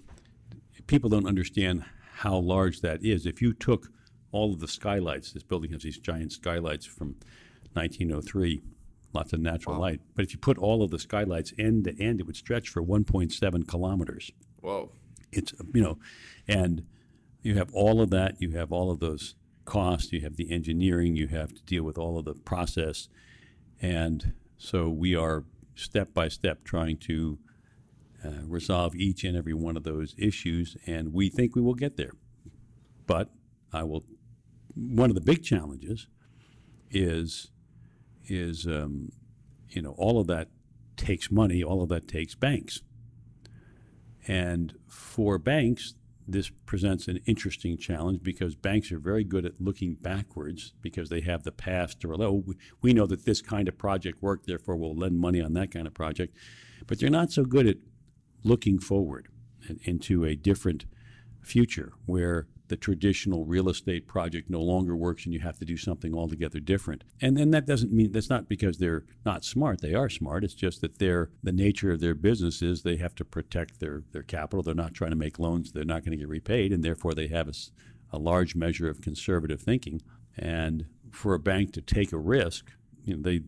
[0.88, 1.84] people don't understand
[2.16, 3.26] how large that is.
[3.26, 3.90] If you took
[4.32, 7.16] all of the skylights, this building has these giant skylights from
[7.74, 8.62] 1903,
[9.14, 10.02] lots of natural light.
[10.16, 12.82] But if you put all of the skylights end to end, it would stretch for
[12.82, 14.32] 1.7 kilometers.
[14.62, 14.92] Whoa.
[15.32, 15.98] It's you know,
[16.48, 16.84] and
[17.42, 18.42] you have all of that.
[18.42, 20.14] You have all of those costs.
[20.14, 23.10] you have the engineering, you have to deal with all of the process.
[23.82, 27.38] And so we are step by step trying to
[28.26, 31.98] uh, resolve each and every one of those issues, and we think we will get
[31.98, 32.14] there.
[33.06, 33.30] But
[33.72, 34.04] I will.
[34.74, 36.08] One of the big challenges
[36.90, 37.52] is
[38.26, 39.12] is um,
[39.70, 40.50] you know all of that
[40.98, 42.82] takes money, all of that takes banks,
[44.28, 45.94] and for banks,
[46.28, 51.22] this presents an interesting challenge because banks are very good at looking backwards because they
[51.22, 52.26] have the past to relate.
[52.26, 52.44] Oh,
[52.82, 55.86] we know that this kind of project worked, therefore we'll lend money on that kind
[55.86, 56.36] of project.
[56.88, 57.78] But they're not so good at
[58.46, 59.28] looking forward
[59.84, 60.86] into a different
[61.42, 65.78] future where the traditional real estate project no longer works and you have to do
[65.78, 67.04] something altogether different.
[67.22, 69.82] And then that doesn't mean that's not because they're not smart.
[69.82, 70.44] They are smart.
[70.44, 74.04] It's just that they're the nature of their business is they have to protect their,
[74.12, 74.64] their capital.
[74.64, 77.28] They're not trying to make loans they're not going to get repaid, and therefore they
[77.28, 77.54] have a,
[78.12, 80.02] a large measure of conservative thinking.
[80.38, 82.72] And for a bank to take a risk,
[83.06, 83.42] you know, they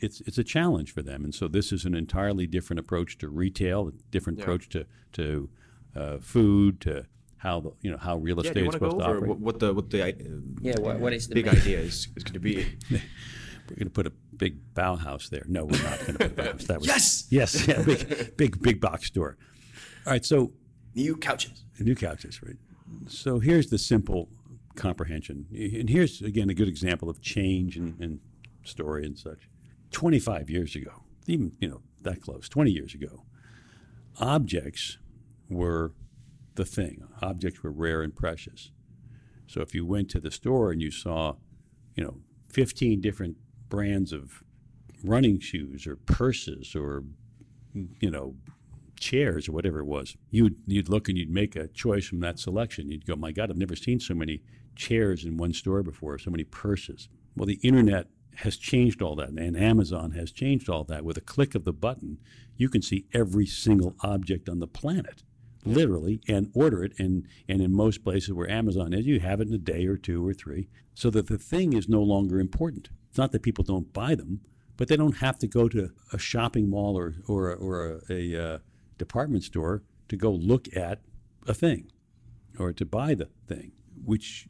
[0.00, 1.24] it's it's a challenge for them.
[1.24, 4.44] And so this is an entirely different approach to retail, a different Yeah.
[4.44, 5.50] approach to to
[5.94, 7.06] uh, food, to
[7.38, 9.10] how the, you know how real estate do you is want to go supposed to
[9.10, 9.28] operate.
[9.28, 10.12] what, what the what the uh,
[10.60, 12.66] Yeah, what, what is the big main- idea is, is going to be?
[13.68, 15.42] We're going to put a big Bauhaus there.
[15.48, 16.66] No, we're not going to put a Bauhaus.
[16.68, 17.26] That was, Yes!
[17.30, 19.36] yes, yeah, big, big, big box store.
[20.06, 20.52] All right, so
[20.94, 21.64] New couches.
[21.80, 22.54] new couches, right?
[23.08, 24.28] So here's the simple
[24.76, 28.20] comprehension, and here's again a good example of change and, and
[28.68, 29.48] story and such.
[29.90, 33.24] Twenty-five years ago, even you know that close, twenty years ago,
[34.18, 34.98] objects
[35.48, 35.92] were
[36.56, 37.06] the thing.
[37.22, 38.70] Objects were rare and precious.
[39.46, 41.34] So if you went to the store and you saw,
[41.94, 42.18] you know,
[42.52, 43.36] 15 different
[43.68, 44.42] brands of
[45.04, 47.04] running shoes or purses or,
[48.00, 48.34] you know,
[48.98, 52.38] chairs or whatever it was, you'd, you'd look and you'd make a choice from that
[52.38, 52.90] selection.
[52.90, 54.42] You'd go, my God, I've never seen so many
[54.74, 57.08] chairs in one store before, so many purses.
[57.36, 61.04] Well, the internet has changed all that, and Amazon has changed all that.
[61.04, 62.18] With a click of the button,
[62.56, 65.22] you can see every single object on the planet
[65.64, 66.92] literally and order it.
[66.98, 69.96] And and in most places where Amazon is you have it in a day or
[69.96, 72.88] two or three so that the thing is no longer important.
[73.08, 74.40] It's not that people don't buy them
[74.76, 78.54] but they don't have to go to a shopping mall or or, or a, a
[78.54, 78.58] uh,
[78.98, 81.00] department store to go look at
[81.46, 81.90] a thing
[82.58, 83.72] or to buy the thing
[84.04, 84.48] which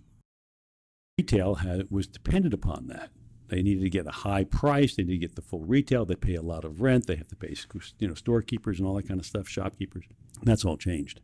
[1.18, 3.10] retail had, was dependent upon that
[3.48, 4.96] they needed to get a high price.
[4.96, 6.04] They needed to get the full retail.
[6.04, 7.06] They pay a lot of rent.
[7.06, 7.54] They have to pay,
[7.98, 10.04] you know, storekeepers and all that kind of stuff, shopkeepers.
[10.38, 11.20] And that's all changed.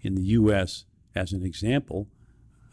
[0.00, 2.08] In the U.S., as an example,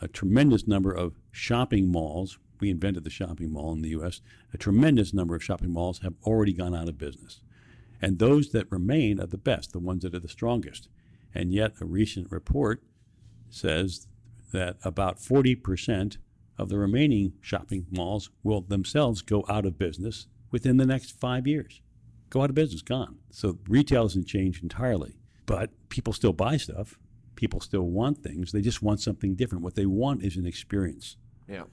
[0.02, 2.38] a tremendous number of shopping malls.
[2.60, 4.22] We invented the shopping mall in the U.S.
[4.54, 7.42] A tremendous number of shopping malls have already gone out of business,
[8.02, 10.88] and those that remain are the best, the ones that are the strongest.
[11.34, 12.84] And yet, a recent report
[13.50, 14.08] says
[14.52, 16.18] that about 40 percent
[16.58, 21.48] of the remaining shopping malls will themselves go out of business within the next five
[21.48, 21.82] years.
[22.30, 23.18] Go out of business, gone.
[23.32, 27.00] So retail hasn't changed entirely, but people still buy stuff.
[27.36, 28.52] People still want things.
[28.52, 29.64] They just want something different.
[29.64, 31.18] What they want is an experience.
[31.48, 31.64] Yeah.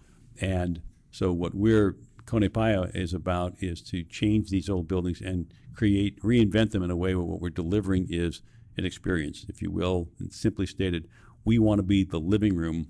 [0.40, 6.20] And so what we're Konepaja is about is to change these old buildings and create,
[6.22, 8.42] reinvent them in a way where what we're delivering is
[8.76, 10.08] an experience, if you will.
[10.18, 11.08] And simply stated,
[11.44, 12.86] we want to be the living room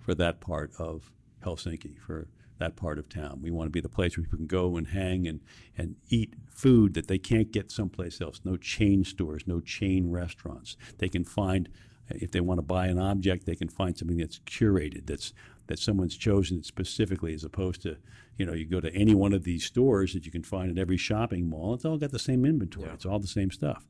[0.00, 1.10] for that part of
[1.44, 3.40] Helsinki, for that part of town.
[3.42, 5.40] We want to be the place where people can go and hang and,
[5.76, 8.40] and eat food that they can't get someplace else.
[8.44, 10.76] No chain stores, no chain restaurants.
[10.98, 11.70] They can find,
[12.08, 15.32] if they want to buy an object, they can find something that's curated, that's
[15.68, 17.96] that someone's chosen specifically, as opposed to,
[18.36, 20.78] you know, you go to any one of these stores that you can find at
[20.78, 21.74] every shopping mall.
[21.74, 22.88] It's all got the same inventory.
[22.88, 22.94] Yeah.
[22.94, 23.86] It's all the same stuff.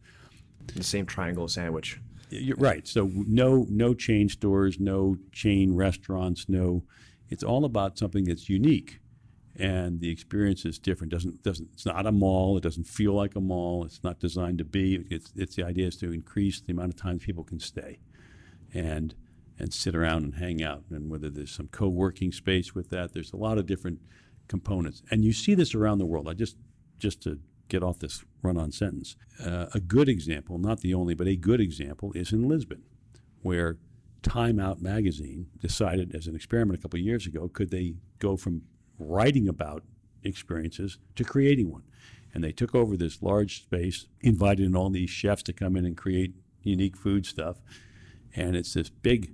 [0.75, 1.99] The same triangle sandwich.
[2.31, 2.87] You're right.
[2.87, 6.85] So no no chain stores, no chain restaurants, no.
[7.29, 9.01] It's all about something that's unique,
[9.57, 11.13] and the experience is different.
[11.13, 12.57] doesn't doesn't It's not a mall.
[12.57, 13.85] It doesn't feel like a mall.
[13.85, 15.05] It's not designed to be.
[15.11, 17.99] It's it's the idea is to increase the amount of times people can stay,
[18.73, 19.15] and
[19.59, 20.85] and sit around and hang out.
[20.91, 24.01] And whether there's some co-working space with that, there's a lot of different
[24.49, 25.03] components.
[25.11, 26.29] And you see this around the world.
[26.29, 26.57] I just
[26.99, 27.39] just to
[27.71, 29.17] get off this run-on sentence.
[29.45, 32.83] Uh, a good example, not the only, but a good example, is in Lisbon,
[33.43, 33.79] where
[34.23, 38.37] Time Out magazine decided, as an experiment a couple of years ago, could they go
[38.37, 38.63] from
[38.99, 39.83] writing about
[40.23, 41.85] experiences to creating one?
[42.35, 45.87] And they took over this large space, invited in all these chefs to come in
[45.87, 47.57] and create unique food stuff,
[48.37, 49.33] and it's this big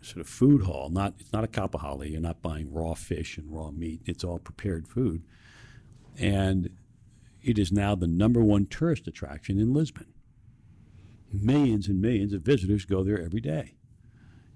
[0.00, 0.88] sort of food hall.
[0.88, 2.10] Not it's not a kauppahalli.
[2.10, 4.00] You're not buying raw fish and raw meat.
[4.06, 5.22] It's all prepared food,
[6.18, 6.70] and
[7.42, 10.06] it is now the number one tourist attraction in Lisbon.
[11.32, 13.74] Millions and millions of visitors go there every day,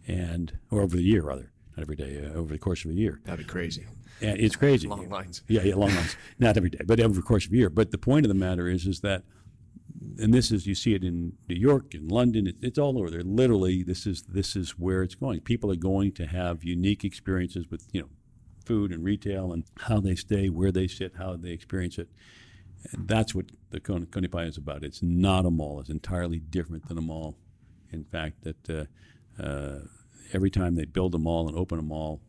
[0.07, 2.95] and or over the year rather, not every day, uh, over the course of a
[2.95, 3.21] year.
[3.25, 3.87] That'd be crazy.
[4.21, 4.89] And it's crazy.
[4.89, 5.43] Long lines.
[5.49, 6.17] Yeah, yeah, long lines.
[6.39, 7.71] Not every day, but over the course of a year.
[7.71, 9.25] But the point of the matter is, is that,
[10.19, 12.47] and this is you see it in New York, in London.
[12.47, 13.23] It, it's all over there.
[13.23, 15.41] Literally, this is this is where it's going.
[15.41, 18.09] People are going to have unique experiences with you know,
[18.65, 22.09] food and retail and how they stay, where they sit, how they experience it.
[22.93, 24.85] And that's what the Kon- Konepaja is about.
[24.85, 25.81] It's not a mall.
[25.81, 27.37] It's entirely different than a mall.
[27.93, 29.81] In fact, that uh, uh,
[30.33, 32.21] every time they build a mall and open a mall,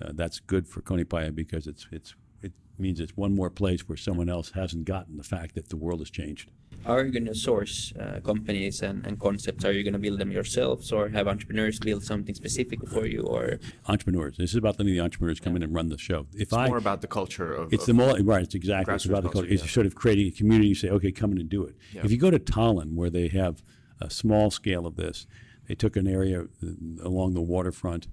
[0.00, 3.96] uh, that's good for Konepaja because it's it's it means it's one more place where
[3.96, 6.50] someone else hasn't gotten the fact that the world has changed.
[6.86, 9.64] How are you going to source uh, companies and, and concepts?
[9.64, 13.22] Are you going to build them yourselves or have entrepreneurs build something specific for you?
[13.22, 13.58] Or
[13.88, 14.36] Entrepreneurs.
[14.36, 16.28] This is about letting the entrepreneurs come in and run the show.
[16.32, 17.72] If It's I more about the culture of.
[17.72, 18.44] It's of- the more right?
[18.44, 18.94] It's exactly.
[18.94, 19.54] It's about the culture, culture.
[19.54, 19.70] It's yeah.
[19.70, 20.68] sort of creating a community.
[20.68, 21.74] You say, okay, come in and do it.
[21.92, 22.02] Yeah.
[22.04, 23.64] If you go to Tallinn, where they have
[24.00, 25.26] a small scale of this,
[25.66, 26.66] they took an area uh,
[27.02, 28.06] along the waterfront,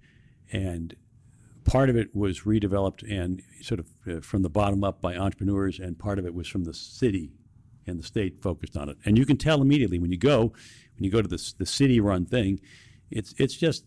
[0.52, 0.96] and
[1.64, 5.80] part of it was redeveloped and sort of uh, from the bottom up by entrepreneurs,
[5.80, 7.34] and part of it was from the city
[7.86, 8.98] and the state focused on it.
[9.06, 10.54] And you can tell immediately when you go,
[10.96, 12.60] when you go to the the city run thing,
[13.12, 13.86] it's it's just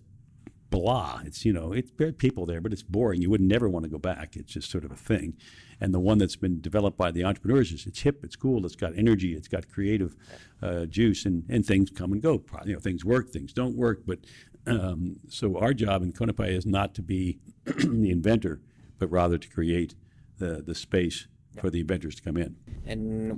[0.71, 1.21] blah.
[1.25, 3.23] It's you know, it's people there, but it's boring.
[3.23, 4.37] You would never want to go back.
[4.37, 5.35] It's just sort of a thing.
[5.81, 8.77] And the one that's been developed by the entrepreneurs is it's hip, it's cool, it's
[8.77, 10.17] got energy, it's got creative
[10.63, 12.43] uh, juice, and, and things come and go.
[12.65, 14.03] You know, things work, things don't work.
[14.07, 14.21] But
[14.67, 18.61] um, so our job in Konepaja is not to be the inventor,
[18.99, 19.95] but rather to create
[20.39, 21.27] the the space
[21.61, 22.57] for the inventors to come in.
[22.87, 23.33] and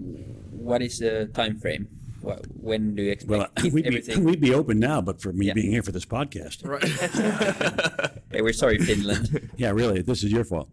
[0.51, 1.89] what is the time frame?
[2.23, 5.47] Wh- When do you expect Well, we'd be, we'd be open now, but for me
[5.47, 5.55] Yeah.
[5.55, 6.67] being here for this podcast.
[6.67, 6.85] Right.
[8.31, 9.51] Hey, we're sorry, Finland.
[9.57, 10.69] Yeah, really, this is your fault.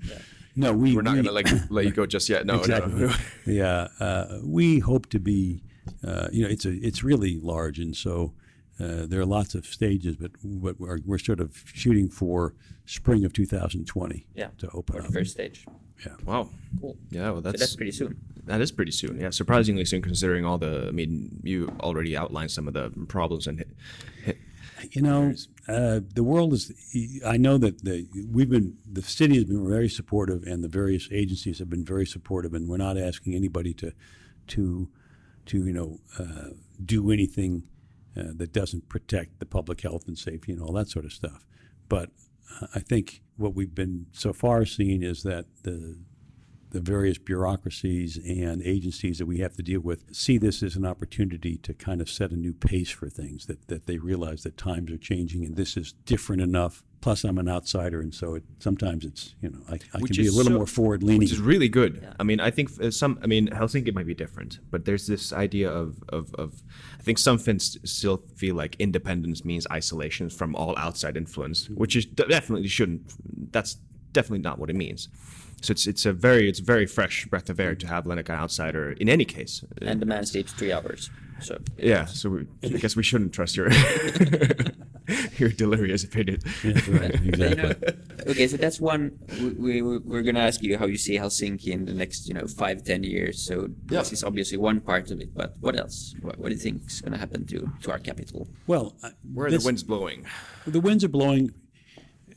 [0.57, 2.45] No, we We're not we, going to like let you go just yet.
[2.45, 2.93] No, exactly.
[2.93, 3.13] no.
[3.45, 5.63] yeah, uh, we hope to be.
[6.03, 8.33] Uh, you know, it's a it's really large, and so
[8.79, 12.53] uh, there are lots of stages, but but we're, we're sort of shooting for
[12.85, 15.13] spring of 2020 Yeah, to for open the up.
[15.13, 15.65] first stage.
[16.25, 16.49] Wow.
[16.81, 16.97] Cool.
[17.09, 18.19] Yeah, well, So that's, that's pretty soon.
[18.45, 19.19] that is pretty soon.
[19.19, 20.85] Yeah, surprisingly soon considering all the.
[20.87, 23.59] I mean, you already outlined some of the problems and.
[23.59, 23.69] Hit,
[24.23, 24.37] hit,
[24.91, 25.33] You know,
[25.67, 26.71] uh, the world is.
[27.25, 31.07] I know that the we've been the city has been very supportive, and the various
[31.11, 33.93] agencies have been very supportive, and we're not asking anybody to,
[34.47, 34.89] to,
[35.47, 36.49] to you know, uh,
[36.83, 37.63] do anything
[38.17, 41.45] uh, that doesn't protect the public health and safety and all that sort of stuff.
[41.89, 42.09] But
[42.61, 45.97] uh, I think what we've been so far seeing is that the
[46.71, 50.85] the various bureaucracies and agencies that we have to deal with see this as an
[50.85, 54.57] opportunity to kind of set a new pace for things that, that they realize that
[54.57, 58.43] times are changing and this is different enough plus i'm an outsider and so it,
[58.57, 61.31] sometimes it's you know i, I can be a little so- more forward leaning which
[61.31, 62.07] is really good.
[62.19, 63.19] I mean, I think uh, some.
[63.23, 66.63] I mean, Helsinki might be different, but there's this idea of of, of
[66.99, 71.95] I think some Finns still feel like independence means isolation from all outside influence, which
[71.95, 73.01] is definitely shouldn't.
[73.51, 73.77] That's
[74.11, 75.09] definitely not what it means.
[75.61, 78.29] So it's it's a very it's a very fresh breath of air to have like
[78.29, 79.63] an outsider in any case.
[79.81, 81.09] And the man sleeps three hours.
[81.41, 83.69] So yeah, so we, I guess we shouldn't trust your
[85.37, 86.39] your delirious opinion.
[86.63, 87.73] Yeah, right, you know,
[88.27, 89.17] okay, so that's one.
[89.39, 92.47] We, we we're gonna ask you how you see Helsinki in the next, you know,
[92.47, 93.41] five ten years.
[93.41, 96.15] So this is obviously one part of it, but what else?
[96.21, 98.47] What, what do you think is gonna happen to to our capital?
[98.67, 100.25] well uh, Where are this- the winds blowing?
[100.65, 101.53] The winds are blowing.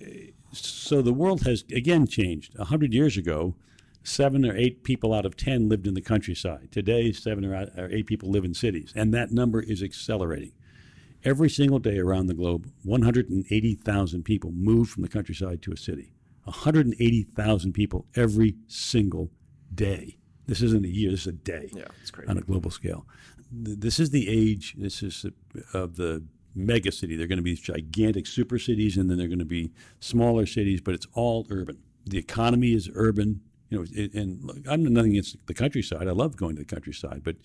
[0.01, 0.05] uh,
[0.53, 2.55] So the world has again changed.
[2.59, 3.55] A hundred years ago,
[4.03, 6.71] seven or eight people out of ten lived in the countryside.
[6.73, 10.53] Today, seven or eight people live in cities, and that number is accelerating.
[11.25, 16.13] Every single day around the globe, 180,000 people move from the countryside to a city.
[16.45, 19.31] 180,000 people every single
[19.75, 20.17] day.
[20.47, 22.31] This isn't a year, this is a day Yeah, it's crazy.
[22.31, 23.07] on a global scale.
[23.53, 25.27] This is the age, this is
[25.75, 27.17] of the mega city.
[27.17, 30.81] They're going to be gigantic super cities and then they're going to be smaller cities,
[30.81, 31.79] but it's all urban.
[32.07, 33.43] The economy is urban.
[33.69, 36.09] You know, it, and look, I'm nothing against the countryside.
[36.09, 37.37] I love going to the countryside, but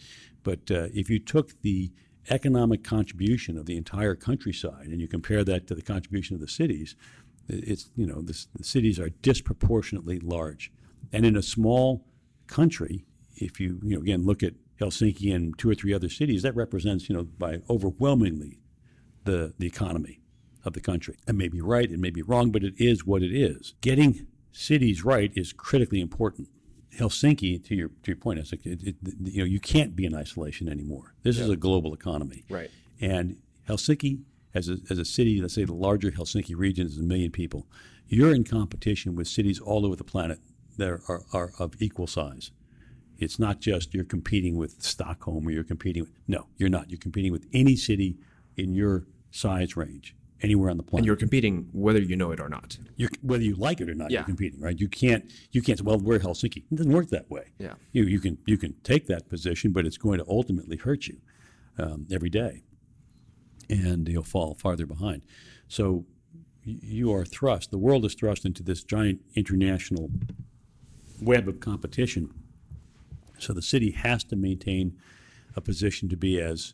[0.43, 1.91] but uh, if you took the
[2.29, 6.47] economic contribution of the entire countryside and you compare that to the contribution of the
[6.47, 6.95] cities,
[7.49, 10.71] it's you know the, the cities are disproportionately large,
[11.11, 12.05] and in a small
[12.47, 13.05] country,
[13.35, 16.55] if you you know again look at Helsinki and two or three other cities, that
[16.55, 18.59] represents you know by overwhelmingly
[19.25, 20.21] the the economy
[20.63, 21.17] of the country.
[21.27, 23.73] It may be right, it may be wrong, but it is what it is.
[23.81, 26.47] Getting cities right is critically important.
[26.99, 30.05] Helsinki, to your to your point, is like it, it, you know you can't be
[30.05, 31.13] in isolation anymore.
[31.23, 32.69] This is a global economy, Right.
[33.01, 33.37] And
[33.67, 34.21] Helsinki,
[34.53, 37.67] as a, as a city, let's say the larger Helsinki region is a million people.
[38.07, 40.39] You're in competition with cities all over the planet
[40.77, 42.51] that are, are of equal size.
[43.17, 46.89] It's not just you're competing with Stockholm or you're competing with, no, you're not.
[46.89, 48.17] You're competing with any city
[48.57, 50.15] in your size range.
[50.43, 50.99] Anywhere on the planet.
[50.99, 52.77] And you're competing whether you know it or not.
[52.97, 54.19] You're, whether you like it or not, Yeah.
[54.19, 54.77] you're competing, right?
[54.77, 56.57] You can't, you can't say, well, we're Helsinki.
[56.57, 57.53] It doesn't work that way.
[57.57, 57.73] Yeah.
[57.93, 61.17] You, you can, you can take that position, but it's going to ultimately hurt you
[61.79, 62.63] um, every day,
[63.69, 65.23] and you'll fall farther behind.
[65.67, 66.05] So
[66.65, 67.71] you are thrust.
[67.71, 70.11] The world is thrust into this giant international
[71.21, 72.33] web of competition.
[73.39, 74.97] So the city has to maintain
[75.55, 76.73] a position to be as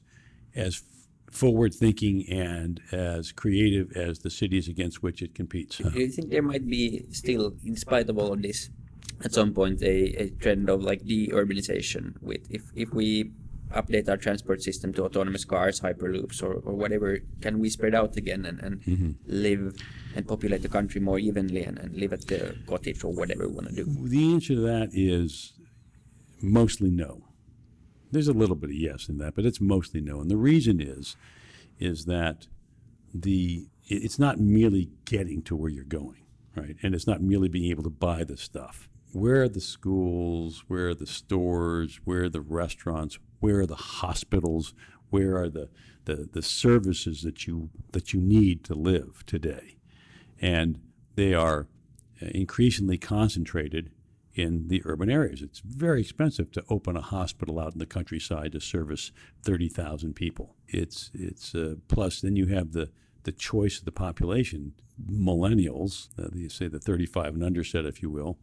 [0.56, 0.84] as
[1.32, 5.78] forward thinking and as creative as the cities against which it competes.
[5.78, 8.70] Do you think there might be still, in spite of all of this,
[9.24, 12.22] at some point a, a trend of like de-urbanization?
[12.22, 13.32] With if if we
[13.72, 18.18] update our transport system to autonomous cars, hyperloops, or, or whatever, can we spread out
[18.18, 19.12] again and, and mm-hmm.
[19.28, 19.76] live
[20.16, 23.54] and populate the country more evenly and, and live at the cottage or whatever we
[23.54, 23.86] want to do?
[23.86, 25.54] The answer to that is
[26.42, 27.29] mostly no.
[28.12, 30.20] There's a little bit of yes in that, but it's mostly no.
[30.20, 31.16] And the reason is,
[31.80, 32.48] is that
[33.14, 36.76] the it's not merely getting to where you're going, right?
[36.84, 38.88] And it's not merely being able to buy the stuff.
[39.12, 40.64] Where are the schools?
[40.68, 42.00] Where are the stores?
[42.04, 43.18] Where are the restaurants?
[43.40, 44.76] Where are the hospitals?
[45.10, 45.70] Where are the,
[46.06, 49.78] the, the services that you that you need to live today?
[50.40, 50.80] And
[51.16, 51.68] they are
[52.22, 53.90] uh, increasingly concentrated
[54.36, 55.42] in the urban areas.
[55.42, 59.12] It's very expensive to open a hospital out in the countryside to service
[59.44, 60.56] 30,000 people.
[60.68, 62.90] It's it's uh, plus then you have the
[63.24, 64.74] the choice of the population,
[65.06, 68.38] millennials, uh, say the 35 and under set, if you will,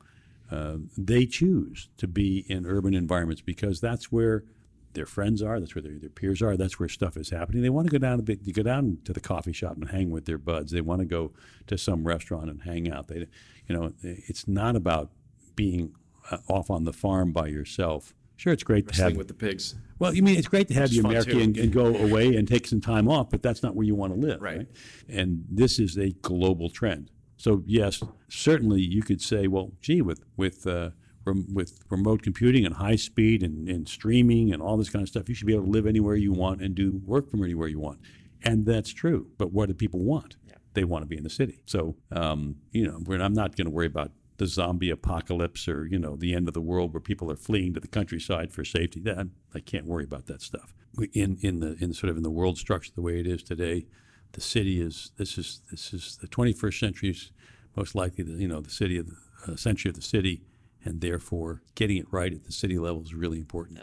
[0.50, 4.44] uh, they choose to be in urban environments because that's where
[4.92, 7.62] their friends are, that's where their, their peers are, that's where stuff is happening.
[7.62, 9.90] They want to go down a bit, to go down to the coffee shop and
[9.90, 10.72] hang with their buds.
[10.72, 11.32] They want to go
[11.66, 13.08] to some restaurant and hang out.
[13.08, 13.26] They,
[13.66, 15.10] you know, it's not about
[15.56, 15.92] being
[16.30, 18.14] uh, off on the farm by yourself.
[18.36, 19.74] Sure, it's great to Wrestling have with the pigs.
[19.98, 22.36] well, you mean it's great to have Which is the American and, and go away
[22.36, 24.58] and take some time off, but that's not where you want to live, Right.
[24.58, 24.66] right?
[25.08, 27.10] And this is a global trend.
[27.38, 30.90] So yes, certainly you could say, well, gee, with with uh,
[31.24, 35.08] rem- with remote computing and high speed and, and streaming and all this kind of
[35.08, 37.68] stuff, you should be able to live anywhere you want and do work from anywhere
[37.68, 38.00] you want,
[38.42, 39.28] and that's true.
[39.38, 40.36] But what do people want?
[40.74, 41.60] They want to be in the city.
[41.64, 45.86] So um, you know, we're, I'm not going to worry about the zombie apocalypse or
[45.86, 48.64] you know the end of the world where people are fleeing to the countryside for
[48.64, 49.00] safety.
[49.00, 50.74] That I can't worry about that stuff.
[51.12, 53.86] In in the in sort of in the world structure the way it is today,
[54.32, 57.30] the city is this is this is the 21st century is
[57.74, 60.42] most likely the you know the city of the uh, century of the city,
[60.84, 63.80] and therefore getting it right at the city level is really important.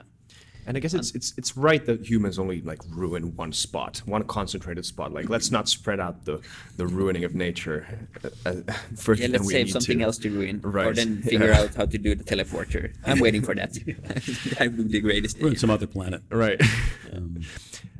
[0.66, 4.24] And I guess it's it's it's right that humans only like ruin one spot, one
[4.24, 5.12] concentrated spot.
[5.14, 6.40] Like let's not spread out the
[6.78, 7.86] the ruining of nature
[8.24, 10.06] uh, uh, further Yeah, let's save something to.
[10.06, 10.88] else to ruin, right.
[10.88, 11.60] or then figure Yeah.
[11.62, 12.94] out how to do the teleporter.
[13.06, 13.74] I'm waiting for that.
[14.58, 15.40] that would be the greatest.
[15.42, 16.22] We're on some other planet.
[16.30, 16.62] Right.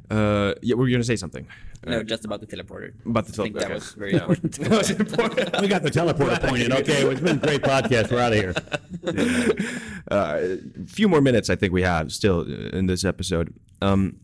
[0.10, 1.48] Uh, yeah, we were gonna say something.
[1.86, 2.94] No, just about the teleporter.
[3.06, 3.40] About the teleporter.
[3.40, 4.58] I think tele- that was very important.
[4.60, 5.62] That was important.
[5.62, 6.68] we got the teleporter pointed.
[6.68, 6.74] in.
[6.78, 8.10] Okay, it's been a great podcast.
[8.10, 8.54] We're out of here.
[10.12, 10.40] uh,
[10.82, 13.54] a few more minutes I think we have still in this episode.
[13.82, 14.18] Um,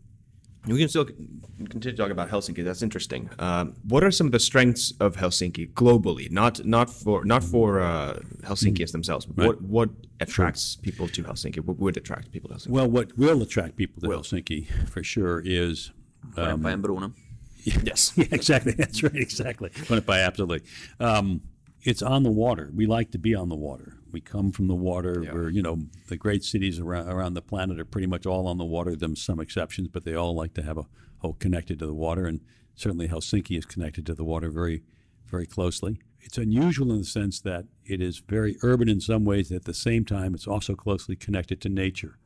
[0.66, 2.62] we can still continue talking about Helsinki.
[2.62, 3.30] That's interesting.
[3.38, 6.30] Um, what are some of the strengths of Helsinki globally?
[6.30, 9.26] Not not for not for uh, Helsinki as themselves.
[9.26, 9.90] But What what
[10.20, 11.60] attracts people to Helsinki?
[11.60, 12.70] What would attract people to Helsinki?
[12.70, 14.20] Well, what will attract people to Will.
[14.20, 15.92] Helsinki for sure is
[16.36, 17.12] Konepajan Bruno.
[17.62, 18.12] yes.
[18.16, 18.72] Yeah, exactly.
[18.72, 19.14] That's right.
[19.14, 19.70] Exactly.
[19.88, 20.62] Run it by absolutely.
[20.98, 21.42] Um,
[21.82, 22.70] it's on the water.
[22.74, 23.96] We like to be on the water.
[24.12, 25.22] We come from the water.
[25.24, 25.32] Yeah.
[25.32, 28.58] We're, you know, the great cities around, around the planet are pretty much all on
[28.58, 28.96] the water.
[28.96, 30.86] There's some exceptions, but they all like to have a
[31.18, 32.26] whole connected to the water.
[32.26, 32.40] And
[32.74, 34.82] certainly Helsinki is connected to the water very,
[35.26, 36.00] very closely.
[36.20, 39.50] It's unusual in the sense that it is very urban in some ways.
[39.50, 42.18] At the same time, it's also closely connected to nature.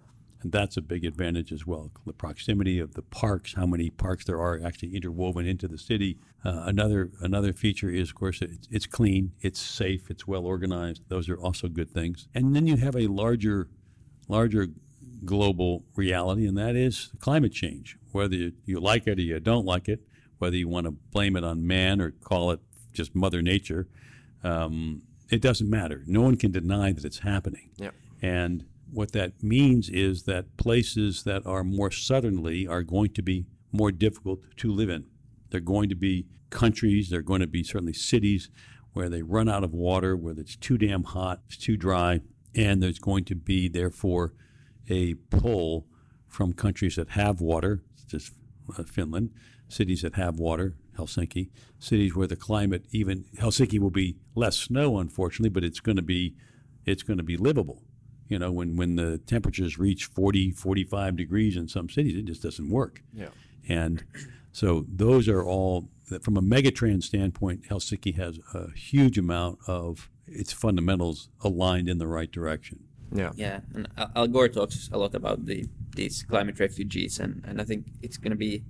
[0.44, 1.90] And that's a big advantage as well.
[2.06, 6.18] The proximity of the parks, how many parks there are actually interwoven into the city.
[6.44, 11.02] Uh, another another feature is, of course, it's, it's clean, it's safe, it's well organized.
[11.08, 12.28] Those are also good things.
[12.34, 13.68] And then you have a larger,
[14.28, 14.68] larger
[15.24, 17.96] global reality, and that is climate change.
[18.12, 20.02] Whether you, you like it or you don't like it,
[20.38, 22.60] whether you want to blame it on man or call it
[22.92, 23.88] just Mother Nature,
[24.42, 26.02] um, it doesn't matter.
[26.06, 27.70] No one can deny that it's happening.
[27.78, 27.92] Yeah.
[28.20, 33.46] And what that means is that places that are more southerly are going to be
[33.72, 35.04] more difficult to live in.
[35.50, 38.48] They're going to be countries, they're going to be certainly cities
[38.92, 42.20] where they run out of water, where it's too damn hot, it's too dry,
[42.54, 44.32] and there's going to be, therefore,
[44.88, 45.86] a pull
[46.28, 48.30] from countries that have water, such as
[48.78, 49.30] uh, Finland,
[49.68, 54.98] cities that have water, Helsinki, cities where the climate, even Helsinki will be less snow,
[54.98, 56.36] unfortunately, but it's going to be,
[56.84, 57.82] it's going to be livable.
[58.28, 62.42] You know, when, when the temperatures reach 40, 45 degrees in some cities, it just
[62.42, 63.02] doesn't work.
[63.12, 63.28] Yeah.
[63.68, 64.04] And
[64.52, 65.88] so those are all,
[66.22, 72.06] from a Megatrends standpoint, Helsinki has a huge amount of its fundamentals aligned in the
[72.06, 72.84] right direction.
[73.12, 73.30] Yeah.
[73.36, 77.60] Yeah, and Al Al Gore talks a lot about the these climate refugees, and, and
[77.60, 78.64] I think it's going to be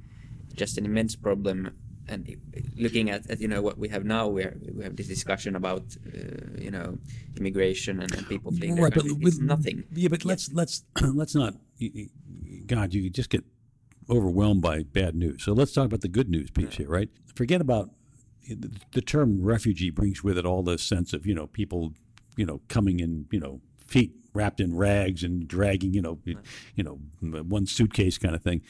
[0.55, 1.71] just an immense problem.
[2.07, 2.37] And
[2.77, 5.83] looking at, at you know what we have now, where we have this discussion about
[6.07, 6.99] uh, you know
[7.37, 9.85] immigration and, and people fleeing Right, but with nothing.
[9.93, 11.55] Yeah, but let's let's let's not.
[12.67, 13.45] God, you just get
[14.11, 15.45] overwhelmed by bad news.
[15.45, 17.09] So let's talk about the good news piece here, right?
[17.35, 17.91] Forget about
[18.49, 21.95] the, the term refugee brings with it all this sense of you know people,
[22.37, 26.83] you know, coming in, you know, feet wrapped in rags and dragging, you know, you
[26.83, 28.61] know, one suitcase kind of thing.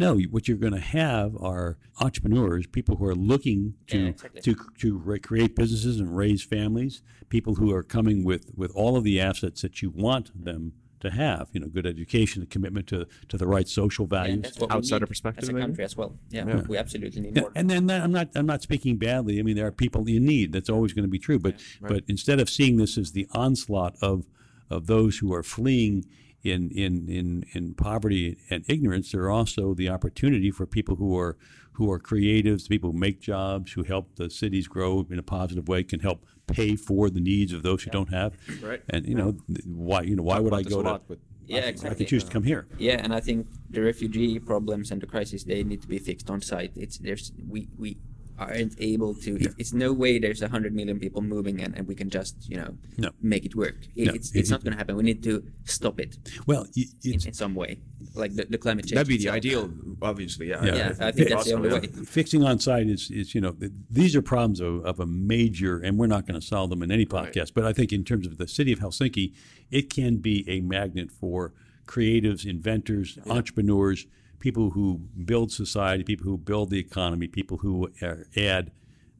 [0.00, 4.40] No, what you're going to have are entrepreneurs, people who are looking to Yeah, exactly.
[4.40, 7.02] to to re- create businesses and raise families.
[7.28, 11.10] People who are coming with with all of the assets that you want them to
[11.10, 11.48] have.
[11.52, 14.42] You know, good education, a commitment to to the right social Yeah, values.
[14.42, 15.62] that's what Outsider we need perspective, as a maybe?
[15.66, 16.18] country as well.
[16.30, 16.62] Yeah, Yeah.
[16.66, 17.52] we absolutely need Yeah, more.
[17.54, 19.38] and then that- I'm not I'm not speaking badly.
[19.38, 20.52] I mean, there are people you need.
[20.52, 21.38] That's always going to be true.
[21.38, 24.26] But but instead of seeing this as the onslaught of
[24.70, 26.06] of those who are fleeing
[26.42, 31.16] in in in in poverty and ignorance, there are also the opportunity for people who
[31.18, 31.36] are
[31.72, 35.68] who are creatives, people who make jobs, who help the cities grow in a positive
[35.68, 38.34] way, can help pay for the needs of those who don't have.
[38.62, 38.82] Right.
[38.88, 40.88] And you know th- why you know why would I go to?
[40.88, 41.96] lot with- yeah, I exactly.
[41.96, 42.68] could choose to come here.
[42.78, 46.30] Yeah, and I think the refugee problems and the crisis they need to be fixed
[46.30, 46.72] on site.
[46.76, 47.98] It's there's we we
[48.40, 49.36] aren't able to.
[49.44, 52.34] It, it's no way there's a hundred million people moving and, and we can just
[52.48, 53.10] you know No.
[53.22, 53.76] make it work.
[53.94, 54.96] It, No, it's it- it's not going to happen.
[54.96, 56.16] We need to stop it
[56.46, 57.80] Well, y- in, it's, in some way,
[58.14, 58.94] like the, the climate change.
[58.94, 59.36] That'd be the itself.
[59.36, 59.70] ideal,
[60.02, 60.48] obviously.
[60.48, 60.64] Yeah.
[60.64, 60.74] Yeah.
[60.74, 61.86] Yeah, I think that's the only way.
[62.04, 63.54] fixing on site is, is you know
[63.90, 66.90] these are problems of, of a major and we're not going to solve them in
[66.90, 69.32] any podcast but i think in terms of the city of helsinki
[69.70, 71.52] it can be a magnet for
[71.86, 74.06] creatives inventors entrepreneurs
[74.40, 77.88] people who build society people who build the economy people who
[78.36, 78.72] add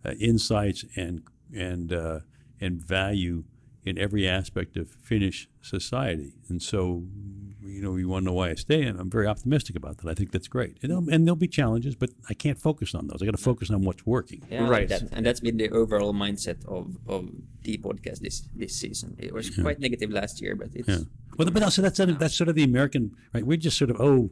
[0.04, 1.22] uh, insights and
[1.54, 2.20] and uh,
[2.60, 3.44] and value
[3.82, 6.34] in every aspect of Finnish society.
[6.50, 7.04] And so,
[7.64, 10.06] you know, you want to know why I stay, and I'm very optimistic about that.
[10.10, 10.76] I think that's great.
[10.82, 13.22] And, there'll- and there'll be challenges, but I can't focus on those.
[13.22, 14.42] I got to focus on what's working.
[14.50, 14.86] Yeah, Right.
[14.90, 15.04] that.
[15.12, 17.30] And that's been the overall mindset of, of
[17.62, 19.16] the podcast this this season.
[19.18, 20.98] It was quite negative last year, but it's Yeah.
[21.38, 23.02] Well, but also that's sort of, that's sort of the American
[23.32, 23.44] right.
[23.46, 24.30] We're just sort of oh,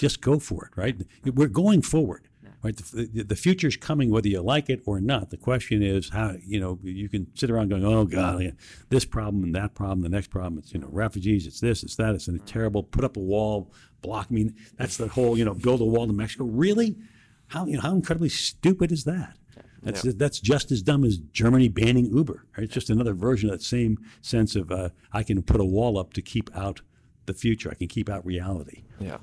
[0.00, 0.96] just go for it, right?
[1.24, 2.26] We're going forward,
[2.62, 2.76] right?
[2.76, 5.30] The, the, the future's coming whether you like it or not.
[5.30, 8.50] The question is how you know you can sit around going oh god, yeah,
[8.88, 10.58] this problem and that problem, the next problem.
[10.58, 12.82] It's you know refugees, it's this, it's that, it's a terrible.
[12.82, 14.28] Put up a wall, block.
[14.30, 16.44] I mean that's the whole you know build a wall to Mexico.
[16.44, 16.96] Really,
[17.48, 19.36] how you know how incredibly stupid is that?
[19.82, 22.44] That's that's just as dumb as Germany banning Uber.
[22.56, 22.64] Right?
[22.64, 25.98] It's just another version of that same sense of uh, I can put a wall
[25.98, 26.82] up to keep out
[27.26, 27.70] the future.
[27.70, 28.82] I can keep out reality.
[28.98, 29.18] Yeah.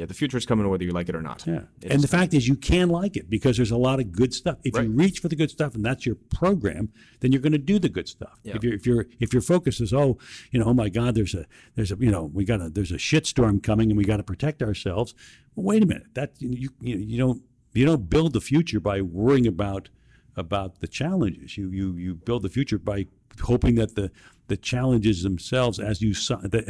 [0.00, 0.06] Yeah.
[0.06, 1.44] The future is coming whether you like it or not.
[1.46, 1.60] Yeah.
[1.82, 4.32] It and the fact is, you can like it because there's a lot of good
[4.32, 4.58] stuff.
[4.64, 6.90] If you reach for the good stuff and that's your program,
[7.20, 8.40] then you're going to do the good stuff.
[8.42, 8.56] Yeah.
[8.56, 10.18] If your if your if your focus is oh
[10.50, 12.92] you know oh my God there's a there's a you know we got a there's
[12.92, 15.14] a shitstorm coming and we got to protect ourselves.
[15.54, 16.14] Well, wait a minute.
[16.14, 17.42] That you you you don't
[17.74, 19.90] you don't build the future by worrying about
[20.36, 21.58] about the challenges.
[21.58, 23.06] You you you build the future by
[23.42, 24.10] hoping that the
[24.50, 26.10] the challenges themselves, as you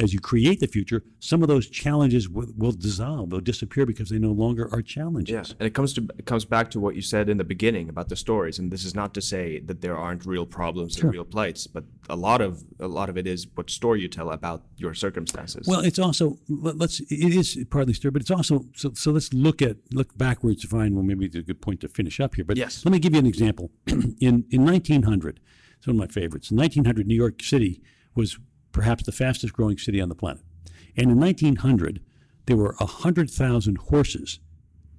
[0.05, 3.29] as you create the future, some of those challenges will, will dissolve.
[3.31, 5.33] They'll disappear because they no longer are challenges.
[5.33, 7.89] Yes, and it comes to it comes back to what you said in the beginning
[7.89, 8.59] about the stories.
[8.59, 11.83] And this is not to say that there aren't real problems and real plights, but
[12.09, 15.67] a lot of a lot of it is what story you tell about your circumstances.
[15.67, 19.33] Well, it's also let- let's it is partly stir, but it's also so so let's
[19.33, 22.35] look at look backwards to find well maybe it's a good point to finish up
[22.35, 22.45] here.
[22.45, 22.85] But Yes.
[22.85, 23.71] let me give you an example.
[24.27, 25.39] in in 1900,
[25.81, 26.51] it's one of my favorites.
[26.51, 27.81] In 1900, New York City
[28.13, 28.37] was
[28.71, 30.43] perhaps the fastest growing city on the planet,
[30.95, 32.01] and in 1900
[32.45, 34.39] there were 100,000 horses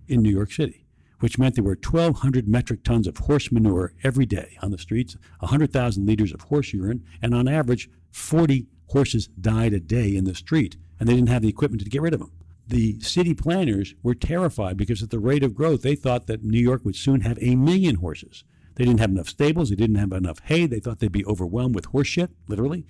[0.09, 0.85] in New York City,
[1.21, 5.17] which meant there were 1,200 metric tons of horse manure every day on the streets,
[5.39, 10.35] 100,000 liters of horse urine, and on average, 40 horses died a day in the
[10.35, 12.33] street, and they didn't have the equipment to get rid of them.
[12.67, 16.61] The city planners were terrified because at the rate of growth, they thought that New
[16.61, 18.43] York would soon have a million horses.
[18.77, 19.71] They didn't have enough stables.
[19.71, 20.67] They didn't have enough hay.
[20.67, 22.87] They thought they'd be overwhelmed with horse shit, literally.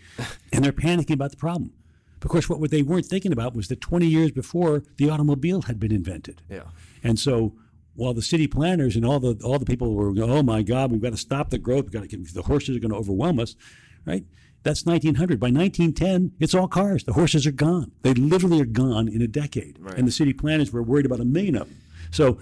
[0.53, 1.73] and they're panicking about the problem.
[2.23, 5.81] Of course, what they weren't thinking about was that 20 years before, the automobile had
[5.81, 6.41] been invented.
[6.49, 6.63] yeah,
[7.03, 7.55] And so
[7.95, 10.93] while the city planners and all the all the people were going, oh my God,
[10.93, 11.85] we've got to stop the growth.
[11.85, 13.57] We've got to get, the horses are going to overwhelm us,
[14.07, 14.25] right?
[14.63, 15.41] That's 1900.
[15.41, 17.03] By 1910, it's all cars.
[17.03, 17.91] The horses are gone.
[18.03, 19.79] They literally are gone in a decade.
[19.81, 19.99] Right.
[19.99, 21.79] And the city planners were worried about a million of them.
[22.13, 22.39] So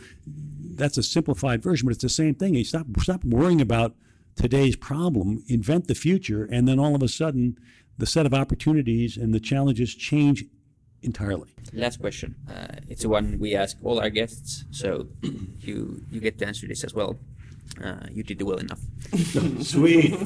[0.76, 2.54] that's a simplified version, but it's the same thing.
[2.54, 3.94] You stop stop worrying about
[4.36, 7.58] today's problem, invent the future, and then all of a sudden,
[7.98, 10.44] the set of opportunities and the challenges change
[11.02, 11.50] entirely.
[11.72, 12.34] Last question.
[12.48, 15.08] Uh, it's the one we ask all our guests, so
[15.60, 17.18] you you get to answer this as well.
[17.82, 18.80] Uh, you did well enough.
[19.62, 20.10] Sweet.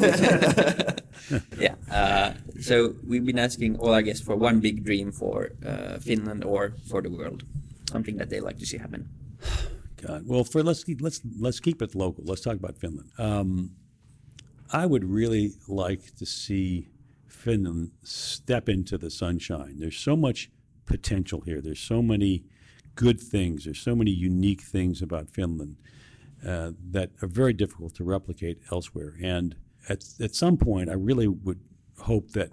[1.58, 1.74] yeah.
[1.90, 6.42] Uh, so we've been asking all our guests for one big dream for uh, Finland
[6.42, 7.44] or for the world,
[7.90, 9.08] something that they like to see happen.
[10.06, 10.22] God.
[10.26, 12.24] Well, for let's keep, let's let's keep it local.
[12.24, 13.10] Let's talk about Finland.
[13.18, 13.72] Um,
[14.72, 16.88] I would really like to see
[17.26, 19.78] Finland step into the sunshine.
[19.78, 20.50] There's so much
[20.86, 21.60] potential here.
[21.60, 22.44] There's so many
[22.94, 23.64] good things.
[23.64, 25.76] There's so many unique things about Finland
[26.46, 29.14] uh, that are very difficult to replicate elsewhere.
[29.22, 29.56] And
[29.88, 31.60] at at some point, I really would
[31.98, 32.50] hope that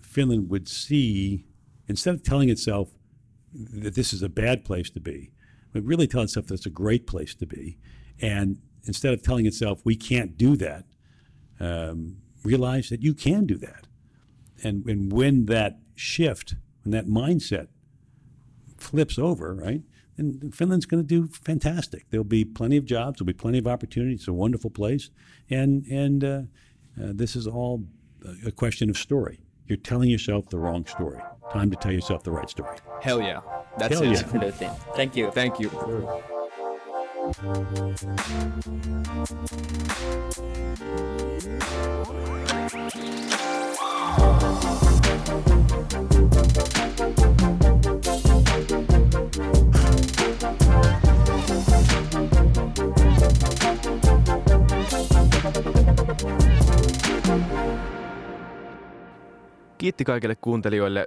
[0.00, 1.44] Finland would see
[1.86, 2.90] instead of telling itself
[3.54, 5.30] that this is a bad place to be,
[5.72, 7.78] but really tell itself that's a great place to be.
[8.20, 10.84] And instead of telling itself we can't do that,
[11.60, 13.86] um, realize that you can do that.
[14.62, 17.68] And, and when that shift, when that mindset
[18.76, 19.82] flips over, right,
[20.16, 22.06] then Finland's going to do fantastic.
[22.10, 24.20] There'll be plenty of jobs, there'll be plenty of opportunities.
[24.20, 25.10] It's a wonderful place.
[25.48, 26.42] And, and uh,
[27.00, 27.84] uh, this is all
[28.44, 29.40] a question of story.
[29.66, 31.20] You're telling yourself the wrong story.
[31.52, 32.78] Time to tell yourself the right story.
[33.02, 33.40] Hell yeah.
[33.78, 34.12] That's Hell it.
[34.12, 34.20] yeah.
[34.20, 34.68] Absolutely.
[34.96, 35.30] Thank you.
[35.30, 35.70] Thank you.
[59.78, 61.06] Kiitti kaikille kuuntelijoille,